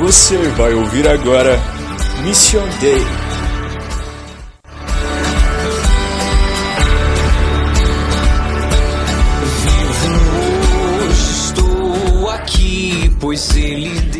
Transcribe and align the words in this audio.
Você 0.00 0.38
vai 0.56 0.72
ouvir 0.72 1.06
agora 1.06 1.60
Mission 2.24 2.66
Day. 2.80 3.04
Vivo 9.62 11.04
hoje, 11.04 11.30
estou 11.32 12.30
aqui, 12.30 13.12
pois 13.20 13.54
Ele 13.54 14.19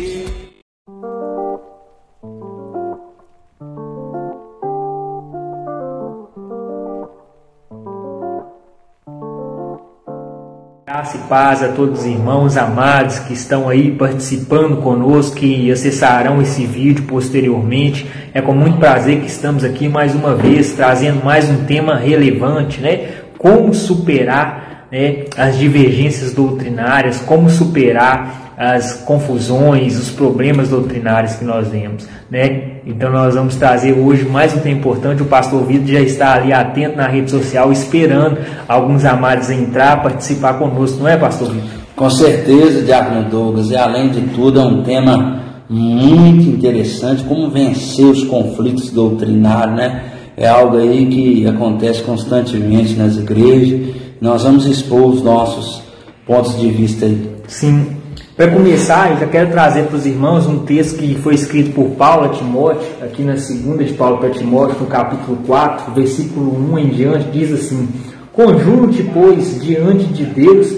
paz 11.31 11.63
a 11.63 11.69
todos 11.69 12.01
os 12.01 12.05
irmãos 12.05 12.57
amados 12.57 13.19
que 13.19 13.31
estão 13.31 13.69
aí 13.69 13.89
participando 13.89 14.81
conosco, 14.81 15.37
que 15.37 15.71
acessarão 15.71 16.41
esse 16.41 16.65
vídeo 16.65 17.05
posteriormente. 17.05 18.05
É 18.33 18.41
com 18.41 18.53
muito 18.53 18.79
prazer 18.79 19.21
que 19.21 19.27
estamos 19.27 19.63
aqui 19.63 19.87
mais 19.87 20.13
uma 20.13 20.35
vez 20.35 20.73
trazendo 20.73 21.23
mais 21.23 21.49
um 21.49 21.63
tema 21.63 21.95
relevante, 21.95 22.81
né? 22.81 23.11
Como 23.37 23.73
superar 23.73 24.87
né, 24.91 25.23
as 25.37 25.57
divergências 25.57 26.33
doutrinárias, 26.33 27.21
como 27.21 27.49
superar 27.49 28.51
as 28.57 28.95
confusões, 28.95 29.97
os 29.97 30.09
problemas 30.09 30.67
doutrinários 30.67 31.35
que 31.35 31.45
nós 31.45 31.69
vemos, 31.69 32.09
né? 32.29 32.70
Então 32.85 33.11
nós 33.11 33.35
vamos 33.35 33.55
trazer 33.55 33.93
hoje 33.93 34.25
mais 34.25 34.55
um 34.55 34.59
tema 34.59 34.79
importante. 34.79 35.21
O 35.21 35.25
pastor 35.25 35.63
Vitor 35.65 35.85
já 35.85 35.99
está 35.99 36.33
ali 36.33 36.51
atento 36.51 36.97
na 36.97 37.07
rede 37.07 37.29
social, 37.29 37.71
esperando 37.71 38.39
alguns 38.67 39.05
amados 39.05 39.51
entrar, 39.51 40.01
participar 40.01 40.55
conosco, 40.55 40.97
não 40.99 41.07
é, 41.07 41.15
pastor 41.15 41.51
Vitor? 41.51 41.69
Com 41.95 42.09
certeza, 42.09 42.81
Diácono 42.81 43.29
Douglas, 43.29 43.69
e 43.69 43.75
além 43.75 44.09
de 44.09 44.21
tudo 44.29 44.59
é 44.59 44.63
um 44.63 44.81
tema 44.81 45.43
muito 45.69 46.49
interessante, 46.49 47.23
como 47.23 47.51
vencer 47.51 48.05
os 48.05 48.23
conflitos 48.23 48.89
doutrinários, 48.89 49.75
né? 49.75 50.03
É 50.35 50.47
algo 50.47 50.77
aí 50.77 51.05
que 51.05 51.47
acontece 51.47 52.01
constantemente 52.01 52.95
nas 52.95 53.15
igrejas. 53.15 53.95
Nós 54.19 54.41
vamos 54.41 54.65
expor 54.65 55.05
os 55.05 55.21
nossos 55.21 55.83
pontos 56.25 56.59
de 56.59 56.69
vista 56.71 57.05
aí. 57.05 57.29
Sim. 57.47 58.00
Para 58.35 58.49
começar, 58.51 59.11
eu 59.11 59.17
já 59.19 59.27
quero 59.27 59.51
trazer 59.51 59.83
para 59.83 59.95
os 59.95 60.05
irmãos 60.05 60.45
um 60.45 60.59
texto 60.59 60.97
que 60.97 61.15
foi 61.15 61.35
escrito 61.35 61.71
por 61.71 61.91
Paulo 61.91 62.25
a 62.25 62.29
Timóteo, 62.29 62.87
aqui 63.01 63.23
na 63.23 63.37
segunda 63.37 63.83
de 63.83 63.93
Paulo 63.93 64.17
para 64.17 64.31
Timóteo, 64.31 64.77
no 64.81 64.87
capítulo 64.87 65.37
4, 65.45 65.93
versículo 65.93 66.51
1 66.73 66.79
em 66.79 66.89
diante, 66.89 67.29
diz 67.31 67.53
assim: 67.53 67.87
Conjunte, 68.33 69.03
pois, 69.13 69.61
diante 69.61 70.05
de 70.05 70.25
Deus 70.25 70.75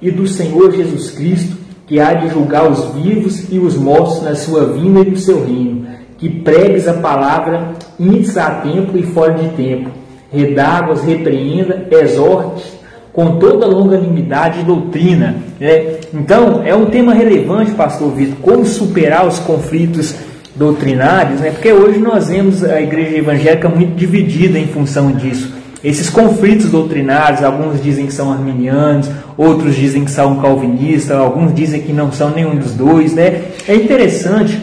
e 0.00 0.10
do 0.10 0.28
Senhor 0.28 0.72
Jesus 0.72 1.10
Cristo, 1.10 1.56
que 1.86 1.98
há 1.98 2.14
de 2.14 2.28
julgar 2.28 2.70
os 2.70 2.92
vivos 2.94 3.50
e 3.50 3.58
os 3.58 3.76
mortos 3.76 4.22
na 4.22 4.34
sua 4.34 4.66
vinda 4.66 5.00
e 5.00 5.10
no 5.10 5.16
seu 5.16 5.44
reino, 5.44 5.86
que 6.18 6.28
pregues 6.28 6.86
a 6.86 6.94
palavra 6.94 7.72
índice 7.98 8.38
a 8.38 8.50
tempo 8.50 8.96
e 8.96 9.02
fora 9.02 9.34
de 9.34 9.48
tempo, 9.56 9.90
redáguas, 10.30 11.02
repreenda, 11.02 11.88
exorte 11.90 12.75
com 13.16 13.38
toda 13.38 13.66
longanimidade 13.66 14.60
e 14.60 14.62
doutrina. 14.62 15.36
Né? 15.58 15.96
Então, 16.12 16.60
é 16.62 16.74
um 16.74 16.84
tema 16.84 17.14
relevante, 17.14 17.70
pastor 17.70 18.12
Vitor, 18.12 18.36
como 18.42 18.66
superar 18.66 19.26
os 19.26 19.38
conflitos 19.38 20.14
doutrinários, 20.54 21.40
né? 21.40 21.50
porque 21.50 21.72
hoje 21.72 21.98
nós 21.98 22.28
vemos 22.28 22.62
a 22.62 22.78
igreja 22.78 23.16
evangélica 23.16 23.70
muito 23.70 23.94
dividida 23.96 24.58
em 24.58 24.66
função 24.66 25.12
disso. 25.12 25.54
Esses 25.82 26.10
conflitos 26.10 26.70
doutrinários, 26.70 27.42
alguns 27.42 27.82
dizem 27.82 28.06
que 28.06 28.12
são 28.12 28.30
arminianos, 28.30 29.08
outros 29.36 29.74
dizem 29.74 30.04
que 30.04 30.10
são 30.10 30.36
calvinistas, 30.36 31.16
alguns 31.16 31.54
dizem 31.54 31.80
que 31.80 31.94
não 31.94 32.12
são 32.12 32.30
nenhum 32.30 32.56
dos 32.56 32.72
dois. 32.72 33.14
Né? 33.14 33.44
É 33.66 33.74
interessante 33.74 34.60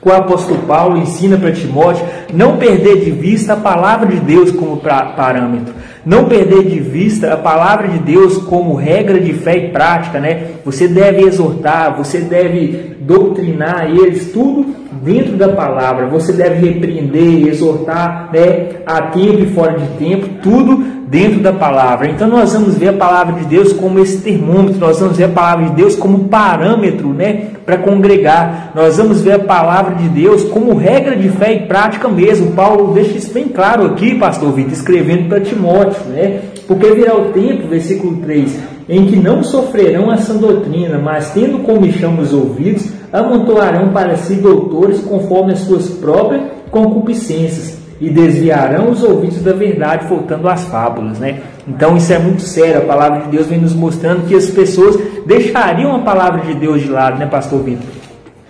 que 0.00 0.08
o 0.08 0.12
apóstolo 0.12 0.60
Paulo 0.62 0.98
ensina 0.98 1.36
para 1.36 1.52
Timóteo 1.52 2.04
não 2.32 2.56
perder 2.58 3.04
de 3.04 3.10
vista 3.10 3.54
a 3.54 3.56
palavra 3.56 4.06
de 4.06 4.20
Deus 4.20 4.50
como 4.52 4.76
parâmetro, 4.76 5.74
não 6.04 6.24
perder 6.24 6.64
de 6.64 6.80
vista 6.80 7.32
a 7.32 7.36
palavra 7.36 7.88
de 7.88 7.98
Deus 7.98 8.38
como 8.38 8.74
regra 8.74 9.20
de 9.20 9.32
fé 9.32 9.56
e 9.56 9.68
prática, 9.68 10.18
né? 10.18 10.48
Você 10.64 10.88
deve 10.88 11.22
exortar, 11.22 11.96
você 11.96 12.20
deve 12.20 12.96
doutrinar 13.00 13.90
eles, 13.90 14.32
tudo 14.32 14.74
dentro 15.02 15.36
da 15.36 15.48
palavra. 15.48 16.06
Você 16.06 16.32
deve 16.32 16.68
repreender, 16.68 17.48
exortar, 17.48 18.30
né? 18.32 18.68
A 18.86 19.02
tempo 19.02 19.42
e 19.42 19.46
fora 19.46 19.78
de 19.78 19.86
tempo, 19.98 20.28
tudo 20.42 21.00
dentro 21.10 21.40
da 21.40 21.52
palavra. 21.52 22.08
Então 22.08 22.28
nós 22.28 22.52
vamos 22.52 22.78
ver 22.78 22.88
a 22.90 22.92
palavra 22.92 23.34
de 23.40 23.44
Deus 23.46 23.72
como 23.72 23.98
esse 23.98 24.18
termômetro, 24.18 24.78
nós 24.78 25.00
vamos 25.00 25.16
ver 25.16 25.24
a 25.24 25.28
palavra 25.28 25.66
de 25.66 25.72
Deus 25.72 25.96
como 25.96 26.28
parâmetro, 26.28 27.08
né, 27.08 27.46
para 27.70 27.78
congregar. 27.78 28.72
Nós 28.74 28.96
vamos 28.96 29.20
ver 29.20 29.32
a 29.34 29.38
palavra 29.38 29.94
de 29.94 30.08
Deus 30.08 30.42
como 30.42 30.74
regra 30.74 31.14
de 31.14 31.28
fé 31.28 31.52
e 31.52 31.66
prática 31.66 32.08
mesmo. 32.08 32.50
Paulo 32.50 32.92
deixa 32.92 33.16
isso 33.16 33.32
bem 33.32 33.46
claro 33.46 33.86
aqui, 33.86 34.16
pastor 34.16 34.52
Vitor, 34.52 34.72
escrevendo 34.72 35.28
para 35.28 35.40
Timóteo, 35.40 36.02
né? 36.08 36.40
Porque 36.66 36.90
virá 36.90 37.16
o 37.16 37.26
tempo, 37.26 37.68
versículo 37.68 38.16
3, 38.16 38.58
em 38.88 39.06
que 39.06 39.16
não 39.16 39.44
sofrerão 39.44 40.12
essa 40.12 40.34
doutrina, 40.34 40.98
mas 40.98 41.30
tendo 41.30 41.60
comichão 41.60 42.18
os 42.18 42.32
ouvidos, 42.32 42.88
amontoarão 43.12 43.90
para 43.90 44.16
si 44.16 44.34
doutores 44.34 45.00
conforme 45.00 45.52
as 45.52 45.60
suas 45.60 45.88
próprias 45.90 46.42
concupiscências 46.72 47.79
e 48.00 48.08
desviarão 48.08 48.90
os 48.90 49.02
ouvidos 49.02 49.42
da 49.42 49.52
verdade, 49.52 50.06
voltando 50.06 50.48
às 50.48 50.64
fábulas, 50.64 51.18
né? 51.18 51.40
Então 51.68 51.96
isso 51.96 52.12
é 52.12 52.18
muito 52.18 52.42
sério. 52.42 52.78
A 52.78 52.84
palavra 52.84 53.22
de 53.22 53.28
Deus 53.28 53.46
vem 53.46 53.60
nos 53.60 53.74
mostrando 53.74 54.26
que 54.26 54.34
as 54.34 54.46
pessoas 54.46 54.98
deixariam 55.26 55.94
a 55.94 55.98
palavra 55.98 56.40
de 56.40 56.54
Deus 56.54 56.80
de 56.80 56.88
lado, 56.88 57.18
né, 57.18 57.26
Pastor 57.26 57.62
Vitor? 57.62 58.00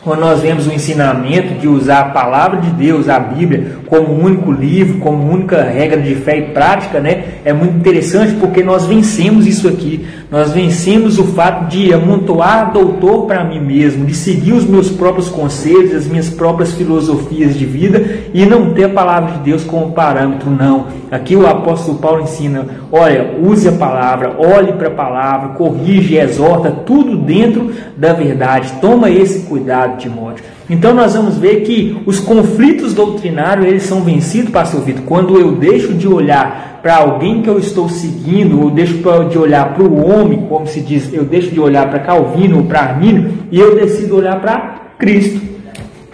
Quando 0.03 0.21
nós 0.21 0.41
vemos 0.41 0.67
o 0.67 0.73
ensinamento 0.73 1.55
de 1.61 1.69
usar 1.69 2.01
a 2.01 2.05
palavra 2.05 2.59
de 2.59 2.71
Deus, 2.71 3.07
a 3.07 3.19
Bíblia, 3.19 3.77
como 3.87 4.15
único 4.15 4.51
livro, 4.51 4.99
como 4.99 5.31
única 5.31 5.63
regra 5.63 6.01
de 6.01 6.15
fé 6.15 6.39
e 6.39 6.43
prática, 6.53 7.01
né? 7.01 7.25
É 7.45 7.53
muito 7.53 7.77
interessante 7.77 8.33
porque 8.41 8.63
nós 8.63 8.87
vencemos 8.87 9.47
isso 9.47 9.69
aqui. 9.69 10.07
Nós 10.31 10.53
vencemos 10.53 11.19
o 11.19 11.25
fato 11.25 11.67
de 11.69 11.93
amontoar 11.93 12.73
doutor 12.73 13.27
para 13.27 13.43
mim 13.43 13.59
mesmo, 13.59 14.07
de 14.07 14.15
seguir 14.15 14.53
os 14.53 14.65
meus 14.65 14.89
próprios 14.89 15.29
conselhos, 15.29 15.93
as 15.93 16.07
minhas 16.07 16.31
próprias 16.31 16.73
filosofias 16.73 17.59
de 17.59 17.67
vida 17.67 18.21
e 18.33 18.47
não 18.47 18.73
ter 18.73 18.85
a 18.85 18.89
palavra 18.91 19.33
de 19.33 19.39
Deus 19.41 19.65
como 19.65 19.91
parâmetro, 19.91 20.49
não. 20.49 20.87
Aqui 21.11 21.35
o 21.35 21.49
apóstolo 21.49 21.99
Paulo 21.99 22.23
ensina: 22.23 22.65
olha, 22.93 23.39
use 23.43 23.67
a 23.67 23.73
palavra, 23.73 24.37
olhe 24.39 24.73
para 24.75 24.87
a 24.87 24.93
palavra, 24.93 25.49
corrige, 25.55 26.17
exorta, 26.17 26.71
tudo 26.71 27.17
dentro 27.17 27.75
da 27.97 28.13
verdade. 28.13 28.75
Toma 28.81 29.11
esse 29.11 29.41
cuidado, 29.47 29.99
Timóteo. 29.99 30.45
Então 30.71 30.95
nós 30.95 31.15
vamos 31.15 31.37
ver 31.37 31.63
que 31.63 32.01
os 32.07 32.21
conflitos 32.21 32.95
doutrinários 32.95 33.67
eles 33.67 33.83
são 33.83 34.03
vencidos, 34.03 34.53
pastor 34.53 34.83
Vitor, 34.83 35.03
quando 35.05 35.37
eu 35.37 35.51
deixo 35.51 35.93
de 35.93 36.07
olhar 36.07 36.79
para 36.81 36.97
alguém 36.97 37.43
que 37.43 37.51
eu 37.51 37.59
estou 37.59 37.89
seguindo, 37.89 38.61
ou 38.63 38.71
deixo 38.71 38.99
de 39.29 39.37
olhar 39.37 39.75
para 39.75 39.83
o 39.83 40.09
homem, 40.09 40.47
como 40.49 40.69
se 40.69 40.81
diz, 40.81 41.13
eu 41.13 41.25
deixo 41.25 41.51
de 41.51 41.59
olhar 41.59 41.91
para 41.91 41.99
Calvino 41.99 42.59
ou 42.59 42.65
para 42.65 42.81
Armínio, 42.83 43.33
e 43.51 43.59
eu 43.59 43.75
decido 43.75 44.17
olhar 44.17 44.41
para 44.41 44.93
Cristo. 44.97 45.50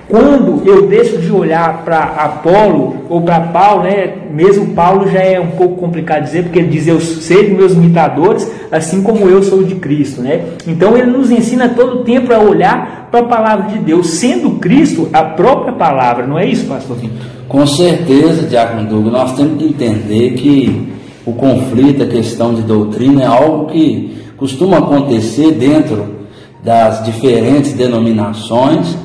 Quando 0.09 0.63
eu 0.65 0.87
deixo 0.87 1.19
de 1.19 1.33
olhar 1.33 1.85
para 1.85 1.99
Apolo 1.99 3.07
ou 3.09 3.23
para 3.23 3.41
Paulo, 3.41 3.83
né, 3.83 4.15
mesmo 4.31 4.69
Paulo 4.69 5.11
já 5.11 5.19
é 5.19 5.41
um 5.41 5.51
pouco 5.53 5.77
complicado 5.77 6.23
dizer, 6.23 6.45
porque 6.45 6.61
ele 6.61 6.69
diz: 6.69 6.87
Eu 6.87 7.01
sei 7.01 7.53
meus 7.53 7.73
imitadores, 7.73 8.49
assim 8.71 9.03
como 9.03 9.29
eu 9.29 9.43
sou 9.43 9.65
de 9.65 9.75
Cristo. 9.75 10.23
Né? 10.23 10.45
Então 10.67 10.97
ele 10.97 11.11
nos 11.11 11.31
ensina 11.33 11.71
todo 11.71 12.01
o 12.01 12.05
tempo 12.05 12.33
a 12.33 12.39
olhar 12.39 13.09
para 13.11 13.21
a 13.21 13.25
palavra 13.25 13.73
de 13.73 13.79
Deus, 13.81 14.11
sendo 14.11 14.53
Cristo 14.61 15.09
a 15.13 15.25
própria 15.25 15.73
palavra, 15.73 16.27
não 16.27 16.39
é 16.39 16.47
isso, 16.47 16.67
pastor 16.67 16.97
Vitor? 16.97 17.27
Com 17.49 17.67
certeza, 17.67 18.47
Diácono 18.47 18.89
Douglas, 18.89 19.13
nós 19.13 19.37
temos 19.37 19.59
que 19.59 19.65
entender 19.65 20.35
que 20.35 20.93
o 21.25 21.33
conflito, 21.33 22.05
a 22.05 22.07
questão 22.07 22.55
de 22.55 22.63
doutrina 22.63 23.23
é 23.23 23.27
algo 23.27 23.67
que 23.67 24.17
costuma 24.37 24.79
acontecer 24.79 25.53
dentro 25.53 26.15
das 26.63 27.05
diferentes 27.05 27.73
denominações 27.73 28.97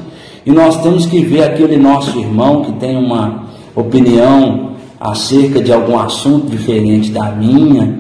e 0.46 0.52
nós 0.52 0.82
temos 0.82 1.06
que 1.06 1.24
ver 1.24 1.44
aquele 1.44 1.78
nosso 1.78 2.18
irmão 2.18 2.64
que 2.64 2.72
tem 2.74 2.98
uma 2.98 3.46
opinião 3.76 4.72
acerca 5.00 5.62
de 5.62 5.72
algum 5.72 5.98
assunto 5.98 6.48
diferente 6.50 7.12
da 7.12 7.32
minha, 7.32 8.00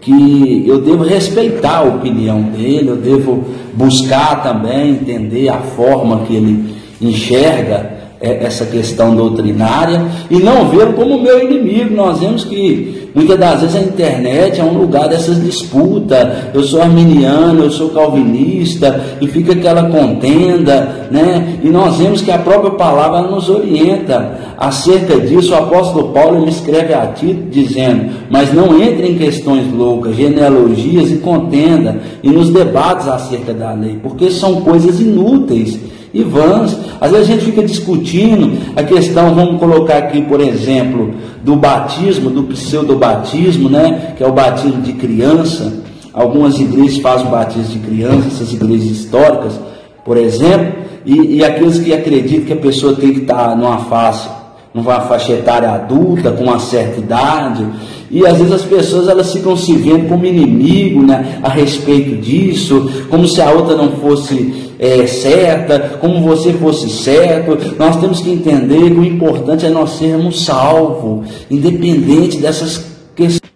que 0.00 0.64
eu 0.66 0.80
devo 0.80 1.04
respeitar 1.04 1.78
a 1.78 1.82
opinião 1.82 2.42
dele, 2.42 2.88
eu 2.88 2.96
devo 2.96 3.44
buscar 3.74 4.42
também 4.42 4.90
entender 4.90 5.48
a 5.48 5.58
forma 5.58 6.20
que 6.26 6.34
ele 6.34 6.74
enxerga 7.00 8.01
essa 8.22 8.64
questão 8.64 9.16
doutrinária 9.16 10.06
e 10.30 10.38
não 10.38 10.68
vê-lo 10.68 10.92
como 10.92 11.20
meu 11.20 11.42
inimigo. 11.42 11.94
Nós 11.94 12.20
vemos 12.20 12.44
que 12.44 13.10
muitas 13.14 13.38
das 13.38 13.60
vezes 13.60 13.76
a 13.76 13.80
internet 13.80 14.60
é 14.60 14.64
um 14.64 14.78
lugar 14.78 15.08
dessas 15.08 15.42
disputas. 15.42 16.28
Eu 16.54 16.62
sou 16.62 16.80
arminiano, 16.80 17.64
eu 17.64 17.70
sou 17.70 17.90
calvinista, 17.90 19.00
e 19.20 19.26
fica 19.26 19.52
aquela 19.52 19.90
contenda, 19.90 21.08
né? 21.10 21.58
E 21.64 21.68
nós 21.68 21.96
vemos 21.96 22.22
que 22.22 22.30
a 22.30 22.38
própria 22.38 22.70
palavra 22.70 23.22
nos 23.22 23.48
orienta 23.48 24.54
acerca 24.56 25.18
disso. 25.18 25.52
O 25.52 25.56
apóstolo 25.56 26.10
Paulo 26.10 26.42
me 26.42 26.48
escreve 26.48 26.94
a 26.94 27.06
ti 27.08 27.32
dizendo: 27.50 28.12
Mas 28.30 28.52
não 28.54 28.80
entre 28.80 29.08
em 29.08 29.18
questões 29.18 29.72
loucas, 29.72 30.14
genealogias 30.14 31.10
e 31.10 31.16
contenda, 31.16 32.00
e 32.22 32.30
nos 32.30 32.50
debates 32.50 33.08
acerca 33.08 33.52
da 33.52 33.72
lei, 33.72 33.98
porque 34.00 34.30
são 34.30 34.60
coisas 34.60 35.00
inúteis 35.00 35.78
e 36.12 36.22
vãs. 36.22 36.76
Às 37.00 37.10
vezes 37.10 37.28
a 37.28 37.32
gente 37.32 37.44
fica 37.44 37.62
discutindo 37.62 38.58
a 38.76 38.82
questão, 38.82 39.34
vamos 39.34 39.58
colocar 39.58 39.98
aqui, 39.98 40.22
por 40.22 40.40
exemplo, 40.40 41.14
do 41.42 41.56
batismo, 41.56 42.30
do 42.30 42.44
pseudo-batismo, 42.44 43.68
né? 43.68 44.14
que 44.16 44.22
é 44.22 44.26
o 44.26 44.32
batismo 44.32 44.82
de 44.82 44.92
criança. 44.92 45.80
Algumas 46.12 46.58
igrejas 46.60 46.98
fazem 46.98 47.26
o 47.26 47.30
batismo 47.30 47.72
de 47.72 47.78
criança, 47.78 48.28
essas 48.28 48.52
igrejas 48.52 48.86
históricas, 48.86 49.58
por 50.04 50.16
exemplo, 50.16 50.82
e, 51.06 51.36
e 51.36 51.44
aqueles 51.44 51.78
que 51.78 51.92
acreditam 51.92 52.44
que 52.44 52.52
a 52.52 52.56
pessoa 52.56 52.94
tem 52.94 53.12
que 53.12 53.20
estar 53.20 53.56
numa 53.56 53.78
fase 53.78 54.41
numa 54.74 55.00
faixa 55.02 55.32
etária 55.32 55.70
adulta, 55.70 56.30
com 56.30 56.44
uma 56.44 56.58
certa 56.58 56.98
idade, 57.00 57.66
e 58.10 58.26
às 58.26 58.36
vezes 58.36 58.52
as 58.52 58.62
pessoas 58.62 59.08
elas 59.08 59.32
ficam 59.32 59.56
se 59.56 59.74
vendo 59.74 60.08
como 60.08 60.26
inimigo 60.26 61.02
né, 61.02 61.38
a 61.42 61.48
respeito 61.48 62.16
disso, 62.20 62.90
como 63.08 63.26
se 63.26 63.40
a 63.40 63.50
outra 63.50 63.74
não 63.74 63.92
fosse 63.92 64.72
é, 64.78 65.06
certa, 65.06 65.96
como 66.00 66.20
você 66.20 66.52
fosse 66.52 66.90
certo. 66.90 67.56
Nós 67.78 67.96
temos 67.96 68.20
que 68.20 68.30
entender 68.30 68.90
que 68.90 68.98
o 68.98 69.04
importante 69.04 69.64
é 69.64 69.70
nós 69.70 69.92
sermos 69.92 70.44
salvos, 70.44 71.26
independente 71.50 72.36
dessas 72.38 72.84
questões 73.16 73.52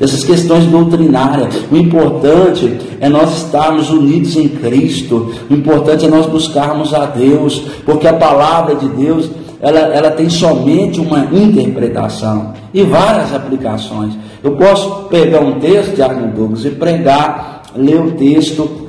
essas 0.00 0.24
questões 0.24 0.66
doutrinárias. 0.66 1.54
O 1.70 1.76
importante 1.76 2.76
é 3.00 3.08
nós 3.08 3.44
estarmos 3.44 3.90
unidos 3.90 4.36
em 4.36 4.48
Cristo. 4.48 5.32
O 5.48 5.54
importante 5.54 6.04
é 6.04 6.08
nós 6.08 6.26
buscarmos 6.26 6.92
a 6.92 7.06
Deus, 7.06 7.62
porque 7.86 8.06
a 8.06 8.12
palavra 8.12 8.74
de 8.74 8.88
Deus 8.88 9.30
ela, 9.60 9.78
ela 9.78 10.10
tem 10.10 10.28
somente 10.28 11.00
uma 11.00 11.28
interpretação 11.32 12.52
e 12.72 12.82
várias 12.82 13.34
aplicações. 13.34 14.14
Eu 14.42 14.56
posso 14.56 15.04
pegar 15.08 15.40
um 15.40 15.58
texto 15.58 15.94
de 15.94 16.02
Arnold 16.02 16.34
Douglas 16.34 16.64
e 16.64 16.70
pregar, 16.70 17.62
ler 17.74 18.00
o 18.00 18.12
texto 18.12 18.83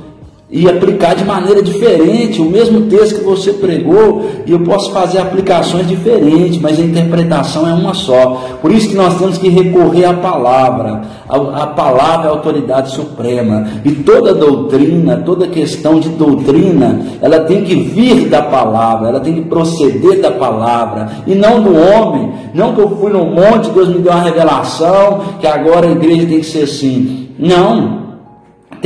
e 0.48 0.68
aplicar 0.68 1.16
de 1.16 1.24
maneira 1.24 1.60
diferente 1.60 2.40
o 2.40 2.44
mesmo 2.44 2.82
texto 2.82 3.18
que 3.18 3.24
você 3.24 3.52
pregou, 3.52 4.24
e 4.46 4.52
eu 4.52 4.60
posso 4.60 4.92
fazer 4.92 5.18
aplicações 5.18 5.88
diferentes, 5.88 6.60
mas 6.60 6.78
a 6.78 6.82
interpretação 6.82 7.68
é 7.68 7.72
uma 7.72 7.92
só. 7.94 8.40
Por 8.62 8.70
isso 8.70 8.88
que 8.88 8.94
nós 8.94 9.18
temos 9.18 9.38
que 9.38 9.48
recorrer 9.48 10.04
à 10.04 10.14
palavra. 10.14 11.02
A, 11.28 11.36
a 11.36 11.66
palavra 11.66 12.28
é 12.28 12.30
a 12.30 12.34
autoridade 12.34 12.92
suprema. 12.92 13.66
E 13.84 13.90
toda 13.90 14.32
doutrina, 14.32 15.16
toda 15.16 15.48
questão 15.48 15.98
de 15.98 16.10
doutrina, 16.10 17.00
ela 17.20 17.40
tem 17.40 17.64
que 17.64 17.74
vir 17.74 18.28
da 18.28 18.42
palavra, 18.42 19.08
ela 19.08 19.20
tem 19.20 19.34
que 19.34 19.42
proceder 19.42 20.20
da 20.20 20.30
palavra, 20.30 21.08
e 21.26 21.34
não 21.34 21.60
do 21.60 21.74
homem. 21.76 22.32
Não 22.54 22.72
que 22.72 22.80
eu 22.80 22.90
fui 22.90 23.12
no 23.12 23.26
monte, 23.26 23.70
Deus 23.70 23.88
me 23.88 23.98
deu 23.98 24.12
uma 24.12 24.22
revelação, 24.22 25.22
que 25.40 25.46
agora 25.46 25.88
a 25.88 25.90
igreja 25.90 26.24
tem 26.24 26.38
que 26.38 26.46
ser 26.46 26.62
assim. 26.62 27.30
Não 27.36 28.05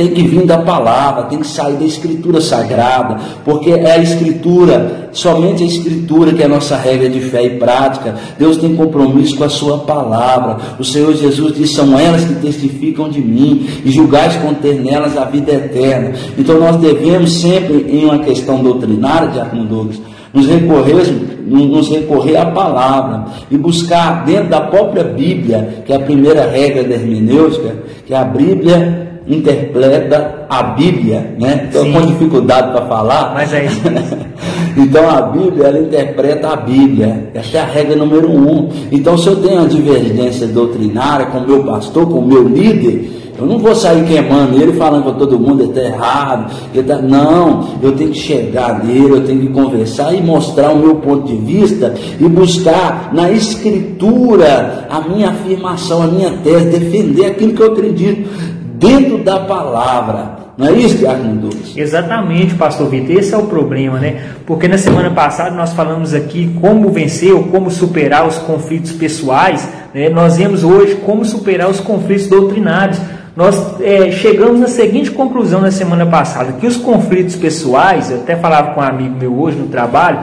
tem 0.01 0.09
que 0.09 0.23
vir 0.23 0.47
da 0.47 0.57
palavra, 0.57 1.23
tem 1.23 1.39
que 1.39 1.47
sair 1.47 1.75
da 1.75 1.85
escritura 1.85 2.41
sagrada, 2.41 3.17
porque 3.45 3.69
é 3.69 3.91
a 3.91 3.97
escritura, 3.99 5.09
somente 5.11 5.63
a 5.63 5.67
escritura 5.67 6.33
que 6.33 6.41
é 6.41 6.45
a 6.45 6.49
nossa 6.49 6.75
regra 6.75 7.07
de 7.07 7.19
fé 7.19 7.43
e 7.43 7.49
prática. 7.51 8.15
Deus 8.39 8.57
tem 8.57 8.75
compromisso 8.75 9.37
com 9.37 9.43
a 9.43 9.49
sua 9.49 9.79
palavra. 9.79 10.57
O 10.79 10.83
Senhor 10.83 11.13
Jesus 11.13 11.55
diz: 11.55 11.71
são 11.71 11.99
elas 11.99 12.25
que 12.25 12.33
testificam 12.35 13.09
de 13.09 13.21
mim, 13.21 13.67
e 13.85 13.91
julgais 13.91 14.35
conter 14.37 14.81
nelas 14.81 15.15
a 15.15 15.25
vida 15.25 15.51
eterna. 15.51 16.13
Então 16.35 16.59
nós 16.59 16.77
devemos 16.77 17.33
sempre, 17.33 17.85
em 17.87 18.05
uma 18.05 18.19
questão 18.19 18.63
doutrinária, 18.63 19.29
de 19.29 19.67
Douglas, 19.67 20.01
nos 20.33 20.47
recorrer, 20.47 20.95
nos 21.45 21.89
recorrer 21.89 22.37
à 22.37 22.45
palavra 22.45 23.25
e 23.51 23.57
buscar 23.57 24.25
dentro 24.25 24.49
da 24.49 24.61
própria 24.61 25.03
Bíblia, 25.03 25.83
que 25.85 25.93
é 25.93 25.97
a 25.97 25.99
primeira 25.99 26.49
regra 26.49 26.83
da 26.83 26.95
hermenêutica, 26.95 27.75
que 28.07 28.13
é 28.13 28.17
a 28.17 28.23
Bíblia 28.23 29.10
interpreta 29.27 30.45
a 30.49 30.63
Bíblia, 30.63 31.35
né? 31.39 31.67
Estou 31.67 31.91
com 31.91 32.05
dificuldade 32.05 32.71
para 32.71 32.85
falar. 32.85 33.33
Mas 33.33 33.53
é 33.53 33.65
isso. 33.65 33.81
então 34.77 35.09
a 35.09 35.21
Bíblia, 35.21 35.67
ela 35.67 35.79
interpreta 35.79 36.49
a 36.49 36.55
Bíblia. 36.55 37.29
Essa 37.33 37.57
é 37.57 37.61
a 37.61 37.65
regra 37.65 37.95
número 37.95 38.29
um. 38.29 38.69
Então, 38.91 39.17
se 39.17 39.27
eu 39.27 39.35
tenho 39.37 39.59
uma 39.59 39.67
divergência 39.67 40.47
doutrinária 40.47 41.27
com 41.27 41.39
o 41.39 41.47
meu 41.47 41.63
pastor, 41.63 42.07
com 42.07 42.19
o 42.19 42.27
meu 42.27 42.47
líder, 42.47 43.21
eu 43.41 43.47
não 43.47 43.57
vou 43.57 43.73
sair 43.73 44.05
queimando 44.05 44.61
ele 44.61 44.73
falando 44.73 45.03
para 45.03 45.13
todo 45.13 45.39
mundo 45.39 45.63
está 45.63 45.81
errado. 45.81 46.53
Tá... 46.85 47.01
Não, 47.01 47.69
eu 47.81 47.91
tenho 47.93 48.11
que 48.11 48.19
chegar 48.19 48.83
nele, 48.83 49.13
eu 49.13 49.25
tenho 49.25 49.41
que 49.41 49.47
conversar 49.47 50.13
e 50.13 50.21
mostrar 50.21 50.71
o 50.71 50.77
meu 50.77 50.95
ponto 50.97 51.25
de 51.25 51.37
vista 51.37 51.91
e 52.19 52.27
buscar 52.27 53.09
na 53.13 53.31
escritura 53.31 54.85
a 54.91 55.01
minha 55.01 55.29
afirmação, 55.29 56.03
a 56.03 56.07
minha 56.07 56.29
tese, 56.43 56.65
defender 56.65 57.25
aquilo 57.25 57.53
que 57.53 57.61
eu 57.63 57.71
acredito 57.71 58.29
dentro 58.81 59.19
da 59.19 59.39
palavra. 59.41 60.41
Não 60.57 60.67
é 60.67 60.73
isso, 60.73 60.97
Diácono 60.97 61.35
Douglas? 61.35 61.77
Exatamente, 61.77 62.55
pastor 62.55 62.89
Vitor. 62.89 63.15
Esse 63.15 63.33
é 63.33 63.37
o 63.37 63.43
problema, 63.43 63.99
né? 63.99 64.31
Porque 64.45 64.67
na 64.67 64.77
semana 64.77 65.11
passada 65.11 65.51
nós 65.51 65.71
falamos 65.71 66.13
aqui 66.13 66.53
como 66.59 66.89
vencer 66.89 67.31
ou 67.31 67.43
como 67.43 67.69
superar 67.69 68.27
os 68.27 68.37
conflitos 68.39 68.91
pessoais. 68.91 69.69
Né? 69.93 70.09
Nós 70.09 70.37
vemos 70.37 70.63
hoje 70.63 70.95
como 71.05 71.23
superar 71.23 71.69
os 71.69 71.79
conflitos 71.79 72.27
doutrinários. 72.27 72.99
Nós 73.35 73.79
é, 73.79 74.11
chegamos 74.11 74.59
na 74.59 74.67
seguinte 74.67 75.11
conclusão 75.11 75.61
na 75.61 75.71
semana 75.71 76.05
passada: 76.05 76.53
que 76.53 76.67
os 76.67 76.75
conflitos 76.75 77.35
pessoais, 77.35 78.11
eu 78.11 78.17
até 78.17 78.35
falava 78.35 78.73
com 78.73 78.81
um 78.81 78.83
amigo 78.83 79.15
meu 79.17 79.39
hoje 79.39 79.57
no 79.57 79.67
trabalho, 79.67 80.19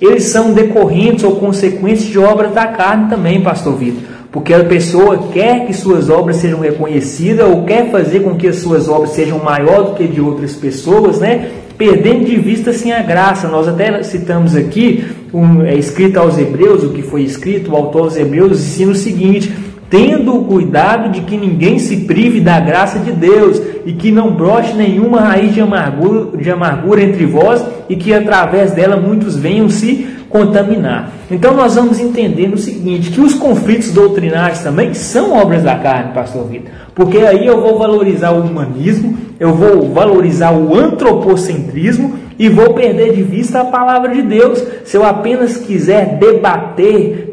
eles 0.00 0.24
são 0.24 0.52
decorrentes 0.52 1.24
ou 1.24 1.36
consequências 1.36 2.08
de 2.08 2.18
obras 2.18 2.52
da 2.52 2.66
carne 2.66 3.08
também, 3.08 3.40
pastor 3.40 3.74
Vitor 3.74 4.13
porque 4.34 4.52
a 4.52 4.64
pessoa 4.64 5.28
quer 5.32 5.64
que 5.64 5.72
suas 5.72 6.10
obras 6.10 6.38
sejam 6.38 6.58
reconhecidas 6.58 7.48
ou 7.48 7.62
quer 7.62 7.92
fazer 7.92 8.18
com 8.18 8.34
que 8.34 8.48
as 8.48 8.56
suas 8.56 8.88
obras 8.88 9.10
sejam 9.10 9.38
maior 9.38 9.84
do 9.84 9.94
que 9.94 10.08
de 10.08 10.20
outras 10.20 10.54
pessoas, 10.54 11.20
né? 11.20 11.50
Perdendo 11.78 12.24
de 12.24 12.34
vista 12.34 12.70
assim 12.70 12.90
a 12.90 13.00
graça. 13.00 13.46
Nós 13.46 13.68
até 13.68 14.02
citamos 14.02 14.56
aqui 14.56 15.04
um, 15.32 15.62
é 15.62 15.76
escrito 15.76 16.18
aos 16.18 16.36
Hebreus, 16.36 16.82
o 16.82 16.88
que 16.88 17.00
foi 17.00 17.22
escrito, 17.22 17.70
o 17.70 17.76
autor 17.76 18.02
aos 18.02 18.16
Hebreus 18.16 18.58
ensina 18.58 18.90
o 18.90 18.96
seguinte: 18.96 19.54
tendo 19.88 20.36
o 20.36 20.44
cuidado 20.46 21.12
de 21.12 21.20
que 21.20 21.36
ninguém 21.36 21.78
se 21.78 21.98
prive 21.98 22.40
da 22.40 22.58
graça 22.58 22.98
de 22.98 23.12
Deus 23.12 23.62
e 23.86 23.92
que 23.92 24.10
não 24.10 24.34
broche 24.34 24.74
nenhuma 24.74 25.20
raiz 25.20 25.54
de 25.54 25.60
amargura, 25.60 26.36
de 26.36 26.50
amargura 26.50 27.00
entre 27.00 27.24
vós 27.24 27.64
e 27.88 27.94
que 27.94 28.12
através 28.12 28.72
dela 28.72 28.96
muitos 28.96 29.36
venham 29.36 29.70
se 29.70 30.08
contaminar. 30.34 31.12
Então 31.30 31.54
nós 31.54 31.76
vamos 31.76 32.00
entender 32.00 32.52
o 32.52 32.58
seguinte, 32.58 33.12
que 33.12 33.20
os 33.20 33.34
conflitos 33.34 33.92
doutrinários 33.92 34.58
também 34.58 34.92
são 34.92 35.32
obras 35.32 35.62
da 35.62 35.76
carne, 35.76 36.12
pastor 36.12 36.48
Vitor. 36.48 36.72
Porque 36.92 37.18
aí 37.18 37.46
eu 37.46 37.60
vou 37.60 37.78
valorizar 37.78 38.32
o 38.32 38.40
humanismo, 38.40 39.16
eu 39.38 39.54
vou 39.54 39.92
valorizar 39.92 40.50
o 40.50 40.76
antropocentrismo 40.76 42.18
e 42.36 42.48
vou 42.48 42.74
perder 42.74 43.14
de 43.14 43.22
vista 43.22 43.60
a 43.60 43.64
palavra 43.64 44.12
de 44.12 44.22
Deus. 44.22 44.60
Se 44.84 44.96
eu 44.96 45.04
apenas 45.04 45.56
quiser 45.56 46.18
debater 46.18 47.32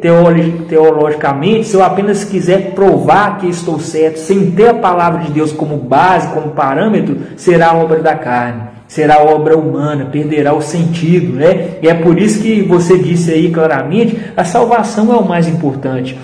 teologicamente, 0.69 1.69
se 1.69 1.75
eu 1.75 1.83
apenas 1.83 2.23
quiser 2.23 2.75
provar 2.75 3.39
que 3.39 3.47
estou 3.47 3.79
certo, 3.79 4.17
sem 4.17 4.51
ter 4.51 4.69
a 4.69 4.75
palavra 4.75 5.23
de 5.23 5.31
Deus 5.31 5.51
como 5.51 5.75
base, 5.75 6.27
como 6.27 6.51
parâmetro, 6.51 7.17
será 7.35 7.73
obra 7.73 7.97
da 7.97 8.13
carne 8.13 8.80
será 8.91 9.23
obra 9.23 9.57
humana, 9.57 10.09
perderá 10.11 10.53
o 10.53 10.61
sentido, 10.61 11.37
né? 11.37 11.77
E 11.81 11.87
é 11.87 11.93
por 11.93 12.19
isso 12.19 12.41
que 12.41 12.61
você 12.61 12.97
disse 12.97 13.31
aí 13.31 13.49
claramente, 13.49 14.19
a 14.35 14.43
salvação 14.43 15.13
é 15.13 15.15
o 15.15 15.25
mais 15.25 15.47
importante 15.47 16.17